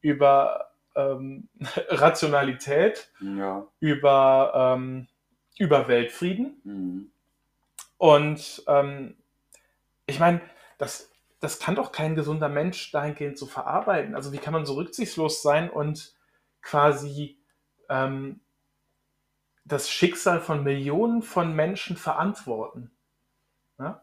über 0.00 0.69
ähm, 0.94 1.48
Rationalität, 1.88 3.10
Ja. 3.20 3.66
über, 3.80 4.52
ähm, 4.76 5.08
über 5.58 5.88
Weltfrieden. 5.88 6.60
Mhm. 6.64 7.12
Und 7.98 8.62
ähm, 8.66 9.16
ich 10.06 10.18
meine, 10.18 10.40
das, 10.78 11.10
das 11.40 11.58
kann 11.58 11.74
doch 11.74 11.92
kein 11.92 12.14
gesunder 12.14 12.48
Mensch 12.48 12.90
dahingehend 12.92 13.38
so 13.38 13.46
verarbeiten. 13.46 14.14
Also 14.14 14.32
wie 14.32 14.38
kann 14.38 14.52
man 14.54 14.64
so 14.66 14.74
rücksichtslos 14.74 15.42
sein 15.42 15.70
und 15.70 16.14
quasi 16.62 17.38
ähm, 17.88 18.40
das 19.64 19.90
Schicksal 19.90 20.40
von 20.40 20.64
Millionen 20.64 21.22
von 21.22 21.54
Menschen 21.54 21.96
verantworten? 21.96 22.90
Ja? 23.78 24.02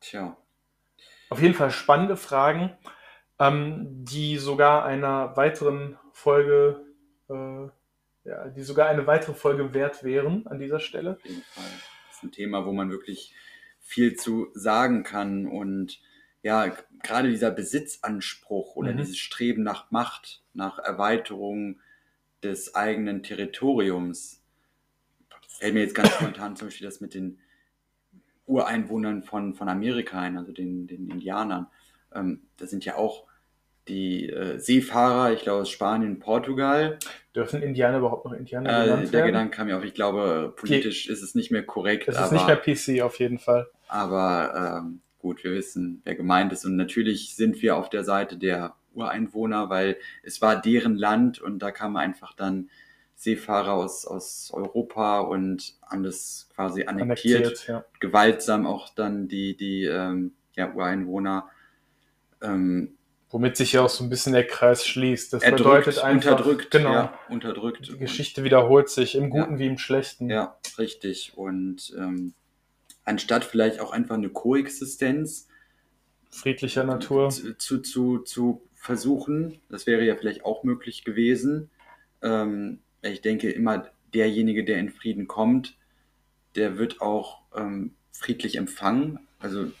Tja. 0.00 0.36
Auf 1.30 1.40
jeden 1.40 1.54
Fall 1.54 1.70
spannende 1.70 2.16
Fragen, 2.16 2.76
ähm, 3.38 4.04
die 4.04 4.36
sogar 4.36 4.84
einer 4.84 5.36
weiteren 5.36 5.98
Folge, 6.12 6.84
äh, 7.28 7.68
ja, 8.28 8.48
die 8.48 8.62
sogar 8.62 8.88
eine 8.88 9.06
weitere 9.06 9.34
Folge 9.34 9.74
wert 9.74 10.04
wären 10.04 10.46
an 10.46 10.58
dieser 10.58 10.80
Stelle. 10.80 11.12
Auf 11.12 11.24
jeden 11.24 11.42
Fall. 11.42 11.64
Das 12.08 12.16
ist 12.18 12.22
ein 12.22 12.32
Thema, 12.32 12.64
wo 12.66 12.72
man 12.72 12.90
wirklich 12.90 13.34
viel 13.80 14.14
zu 14.16 14.48
sagen 14.54 15.02
kann. 15.02 15.46
Und 15.46 16.00
ja, 16.42 16.72
gerade 17.02 17.28
dieser 17.30 17.50
Besitzanspruch 17.50 18.76
oder 18.76 18.92
Mhm. 18.92 18.98
dieses 18.98 19.18
Streben 19.18 19.62
nach 19.62 19.90
Macht, 19.90 20.42
nach 20.54 20.78
Erweiterung 20.78 21.80
des 22.42 22.74
eigenen 22.74 23.22
Territoriums, 23.22 24.42
fällt 25.48 25.74
mir 25.74 25.80
jetzt 25.80 25.94
ganz 25.94 26.10
spontan 26.10 26.56
zum 26.56 26.68
Beispiel 26.68 26.86
das 26.86 27.00
mit 27.00 27.14
den 27.14 27.38
Ureinwohnern 28.46 29.22
von, 29.22 29.54
von 29.54 29.68
Amerika 29.68 30.20
ein, 30.20 30.36
also 30.36 30.52
den, 30.52 30.86
den 30.86 31.08
Indianern. 31.08 31.68
Ähm, 32.12 32.42
das 32.56 32.70
sind 32.70 32.84
ja 32.84 32.96
auch 32.96 33.26
die 33.88 34.28
äh, 34.28 34.58
Seefahrer, 34.58 35.32
ich 35.32 35.42
glaube 35.42 35.62
aus 35.62 35.70
Spanien, 35.70 36.18
Portugal, 36.18 36.98
Dürfen 37.34 37.62
Indianer 37.62 37.98
überhaupt 37.98 38.26
noch 38.26 38.32
Indianer 38.32 38.68
äh, 38.68 38.84
genannt 38.84 39.04
der 39.04 39.12
werden? 39.12 39.26
Gedanke 39.26 39.56
kam 39.56 39.66
mir 39.66 39.78
auf. 39.78 39.84
Ich 39.84 39.94
glaube, 39.94 40.52
politisch 40.54 41.08
ist 41.08 41.22
es 41.22 41.34
nicht 41.34 41.50
mehr 41.50 41.64
korrekt. 41.64 42.06
Es 42.08 42.16
ist 42.16 42.20
aber, 42.20 42.32
nicht 42.34 42.46
mehr 42.46 42.56
PC 43.00 43.02
auf 43.02 43.18
jeden 43.18 43.38
Fall. 43.38 43.68
aber 43.88 44.82
ähm, 44.82 45.00
gut, 45.18 45.42
wir 45.42 45.52
wissen, 45.52 46.02
wer 46.04 46.14
gemeint 46.14 46.52
ist. 46.52 46.66
Und 46.66 46.76
natürlich 46.76 47.34
sind 47.34 47.62
wir 47.62 47.76
auf 47.76 47.88
der 47.88 48.04
Seite 48.04 48.36
der 48.36 48.74
Ureinwohner, 48.92 49.70
weil 49.70 49.96
es 50.22 50.42
war 50.42 50.60
deren 50.60 50.96
Land 50.96 51.40
und 51.40 51.60
da 51.60 51.70
kamen 51.70 51.96
einfach 51.96 52.34
dann 52.34 52.68
Seefahrer 53.14 53.72
aus, 53.72 54.04
aus 54.04 54.50
Europa 54.52 55.20
und 55.20 55.74
haben 55.88 56.02
das 56.02 56.50
quasi 56.54 56.84
annektiert. 56.84 57.44
Annektiert, 57.46 57.68
ja. 57.68 57.84
Gewaltsam 58.00 58.66
auch 58.66 58.90
dann 58.90 59.28
die, 59.28 59.56
die 59.56 59.84
ähm, 59.84 60.32
ja, 60.54 60.72
Ureinwohner. 60.74 61.48
Ähm, 62.42 62.96
Womit 63.32 63.56
sich 63.56 63.72
ja 63.72 63.82
auch 63.82 63.88
so 63.88 64.04
ein 64.04 64.10
bisschen 64.10 64.34
der 64.34 64.46
Kreis 64.46 64.86
schließt. 64.86 65.32
Das 65.32 65.42
erdrückt, 65.42 65.86
bedeutet 65.86 65.98
einfach, 66.04 66.32
unterdrückt, 66.32 66.70
genau, 66.70 66.92
ja, 66.92 67.18
unterdrückt. 67.30 67.88
die 67.88 67.96
Geschichte 67.96 68.44
wiederholt 68.44 68.90
sich, 68.90 69.14
im 69.14 69.30
Guten 69.30 69.54
Ja. 69.54 69.58
wie 69.58 69.66
im 69.66 69.78
Schlechten. 69.78 70.28
Ja, 70.28 70.58
richtig. 70.76 71.32
Und 71.34 71.94
ähm, 71.98 72.34
anstatt 73.04 73.44
vielleicht 73.44 73.80
auch 73.80 73.90
einfach 73.90 74.16
eine 74.16 74.28
Koexistenz 74.28 75.48
Friedlicher 76.30 76.84
Natur. 76.84 77.30
zu, 77.30 77.56
zu, 77.56 77.78
zu, 77.78 78.18
zu 78.18 78.62
versuchen, 78.74 79.60
das 79.70 79.86
wäre 79.86 80.04
ja 80.04 80.14
vielleicht 80.16 80.44
auch 80.44 80.62
möglich 80.62 81.04
gewesen. 81.04 81.70
Ähm, 82.22 82.80
ich 83.00 83.22
denke 83.22 83.50
immer, 83.50 83.86
derjenige, 84.12 84.64
der 84.64 84.78
in 84.78 84.90
Frieden 84.90 85.26
kommt, 85.26 85.76
der 86.54 86.76
wird 86.76 87.00
auch 87.00 87.40
ähm, 87.56 87.94
friedlich 88.12 88.56
empfangen. 88.56 89.20
Also 89.38 89.72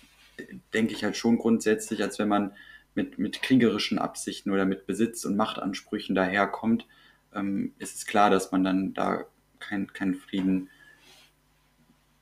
denke 0.72 0.94
ich 0.94 1.04
halt 1.04 1.16
schon 1.16 1.36
grundsätzlich, 1.38 2.02
als 2.02 2.18
wenn 2.18 2.28
man 2.28 2.52
mit, 2.94 3.18
mit 3.18 3.42
kriegerischen 3.42 3.98
Absichten 3.98 4.50
oder 4.50 4.64
mit 4.64 4.86
Besitz- 4.86 5.24
und 5.24 5.36
Machtansprüchen 5.36 6.14
daherkommt, 6.14 6.86
ähm, 7.34 7.72
ist 7.78 7.96
es 7.96 8.06
klar, 8.06 8.30
dass 8.30 8.52
man 8.52 8.64
dann 8.64 8.94
da 8.94 9.24
keinen 9.58 9.92
keinen 9.92 10.14
Frieden 10.14 10.68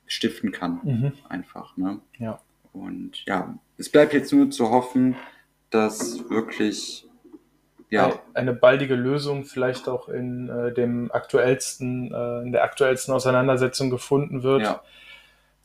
stiften 0.07 0.51
kann. 0.51 0.79
Mhm. 0.83 1.13
Einfach. 1.29 1.75
Ne? 1.77 1.99
Ja. 2.17 2.39
Und 2.73 3.25
ja, 3.25 3.57
es 3.77 3.89
bleibt 3.89 4.13
jetzt 4.13 4.31
nur 4.31 4.49
zu 4.49 4.69
hoffen, 4.69 5.15
dass 5.69 6.29
wirklich, 6.29 7.07
ja, 7.89 8.07
Ein- 8.07 8.19
Eine 8.33 8.53
baldige 8.53 8.95
Lösung 8.95 9.43
vielleicht 9.43 9.89
auch 9.89 10.07
in 10.07 10.47
äh, 10.49 10.73
dem 10.73 11.11
aktuellsten, 11.11 12.13
äh, 12.13 12.41
in 12.43 12.51
der 12.53 12.63
aktuellsten 12.63 13.13
Auseinandersetzung 13.13 13.89
gefunden 13.89 14.43
wird, 14.43 14.61
ja, 14.63 14.81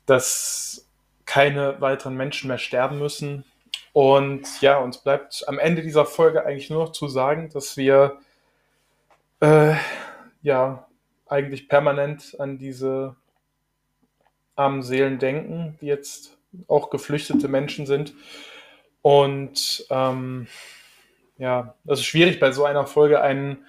dass 0.07 0.89
keine 1.25 1.81
weiteren 1.81 2.17
Menschen 2.17 2.49
mehr 2.49 2.59
sterben 2.59 2.99
müssen. 2.99 3.45
Und 3.97 4.61
ja, 4.61 4.77
uns 4.77 4.99
bleibt 4.99 5.49
am 5.49 5.59
Ende 5.59 5.81
dieser 5.81 6.05
Folge 6.05 6.45
eigentlich 6.45 6.69
nur 6.69 6.85
noch 6.85 6.93
zu 6.93 7.09
sagen, 7.09 7.49
dass 7.49 7.79
wir 7.79 8.19
äh, 9.41 9.73
ja 10.43 10.87
eigentlich 11.25 11.67
permanent 11.67 12.39
an 12.39 12.59
diese 12.59 13.17
armen 14.55 14.83
Seelen 14.83 15.19
denken, 15.19 15.79
die 15.81 15.87
jetzt 15.87 16.37
auch 16.69 16.91
geflüchtete 16.91 17.49
Menschen 17.49 17.87
sind. 17.87 18.13
Und 19.01 19.87
ähm, 19.89 20.47
ja, 21.39 21.75
das 21.85 22.01
ist 22.01 22.05
schwierig 22.05 22.39
bei 22.39 22.53
so 22.53 22.67
einer 22.67 22.87
Folge 22.87 23.23
einen 23.23 23.65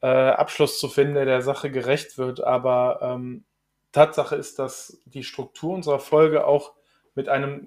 äh, 0.00 0.06
Abschluss 0.06 0.78
zu 0.78 0.88
finden, 0.88 1.14
der 1.14 1.24
der 1.24 1.42
Sache 1.42 1.72
gerecht 1.72 2.18
wird. 2.18 2.40
Aber 2.40 3.00
ähm, 3.02 3.42
Tatsache 3.90 4.36
ist, 4.36 4.60
dass 4.60 5.00
die 5.06 5.24
Struktur 5.24 5.74
unserer 5.74 5.98
Folge 5.98 6.46
auch 6.46 6.74
mit 7.16 7.28
einem 7.28 7.66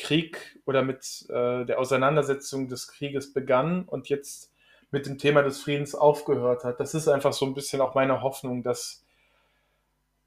Krieg 0.00 0.58
oder 0.66 0.82
mit 0.82 1.26
äh, 1.28 1.64
der 1.64 1.78
Auseinandersetzung 1.78 2.68
des 2.68 2.88
Krieges 2.88 3.32
begann 3.32 3.84
und 3.84 4.08
jetzt 4.08 4.52
mit 4.90 5.06
dem 5.06 5.18
Thema 5.18 5.42
des 5.42 5.62
Friedens 5.62 5.94
aufgehört 5.94 6.64
hat. 6.64 6.80
Das 6.80 6.94
ist 6.94 7.08
einfach 7.08 7.32
so 7.32 7.46
ein 7.46 7.54
bisschen 7.54 7.80
auch 7.80 7.94
meine 7.94 8.22
Hoffnung, 8.22 8.62
dass, 8.62 9.04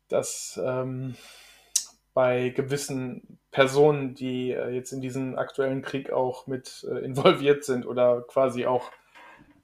dass 0.07 0.59
ähm, 0.63 1.15
bei 2.13 2.49
gewissen 2.49 3.39
Personen, 3.51 4.15
die 4.15 4.51
äh, 4.51 4.69
jetzt 4.69 4.93
in 4.93 5.01
diesem 5.01 5.37
aktuellen 5.37 5.81
Krieg 5.81 6.11
auch 6.11 6.47
mit 6.47 6.85
äh, 6.89 6.99
involviert 6.99 7.63
sind 7.63 7.85
oder 7.85 8.21
quasi 8.21 8.65
auch 8.65 8.91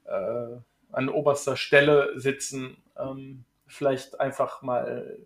äh, 0.04 0.56
an 0.92 1.08
oberster 1.08 1.56
Stelle 1.56 2.12
sitzen, 2.18 2.76
ähm, 2.98 3.44
vielleicht 3.66 4.20
einfach 4.20 4.62
mal 4.62 5.16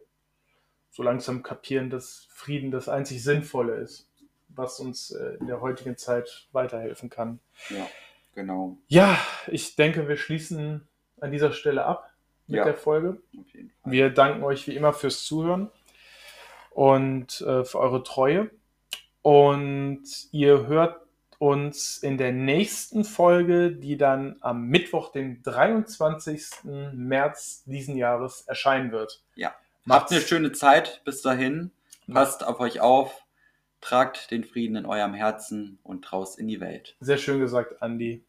so 0.91 1.03
langsam 1.03 1.43
kapieren, 1.43 1.91
dass 1.91 2.29
Frieden 2.31 2.71
das 2.71 2.89
einzig 2.89 3.25
Sinnvolle 3.25 3.75
ist, 3.75 4.09
was 4.55 4.81
uns 4.81 5.11
äh, 5.11 5.37
in 5.41 5.47
der 5.47 5.61
heutigen 5.61 5.97
Zeit 5.97 6.47
weiterhelfen 6.53 7.11
kann. 7.11 7.41
Ja, 7.71 7.87
genau. 8.35 8.77
Ja, 8.89 9.19
ich 9.49 9.77
denke, 9.77 10.09
wir 10.09 10.17
schließen 10.17 10.87
an 11.21 11.31
dieser 11.33 11.53
Stelle 11.53 11.85
ab 11.85 12.11
mit 12.47 12.59
Ja. 12.59 12.65
der 12.65 12.75
Folge. 12.75 13.21
Wir 13.85 14.11
danken 14.11 14.43
euch 14.45 14.67
wie 14.67 14.77
immer 14.77 14.93
fürs 14.93 15.25
Zuhören 15.25 15.71
und 16.71 17.41
äh, 17.41 17.65
für 17.65 17.79
eure 17.79 18.03
Treue. 18.03 18.51
Und 19.23 20.03
ihr 20.33 20.67
hört 20.67 21.01
uns 21.39 21.99
in 21.99 22.19
der 22.19 22.33
nächsten 22.33 23.05
Folge, 23.05 23.71
die 23.73 23.97
dann 23.97 24.37
am 24.41 24.67
Mittwoch, 24.69 25.11
den 25.13 25.43
23. 25.43 26.47
März 26.93 27.65
diesen 27.67 27.97
Jahres 27.97 28.43
erscheinen 28.43 28.93
wird. 28.93 29.23
Ja. 29.35 29.55
Macht's- 29.85 30.03
Habt 30.05 30.13
eine 30.13 30.21
schöne 30.21 30.53
Zeit 30.53 31.03
bis 31.05 31.23
dahin. 31.23 31.71
Passt 32.13 32.45
auf 32.47 32.61
euch 32.61 32.81
auf. 32.81 33.24
Tragt 33.85 34.31
den 34.31 34.45
Frieden 34.45 34.77
in 34.77 34.87
eurem 34.87 35.13
Herzen 35.13 35.79
und 35.83 36.11
raus 36.11 36.39
in 36.39 36.47
die 36.47 36.59
Welt. 36.59 36.97
Sehr 37.01 37.19
schön 37.19 37.39
gesagt, 37.39 37.83
Andi. 37.83 38.25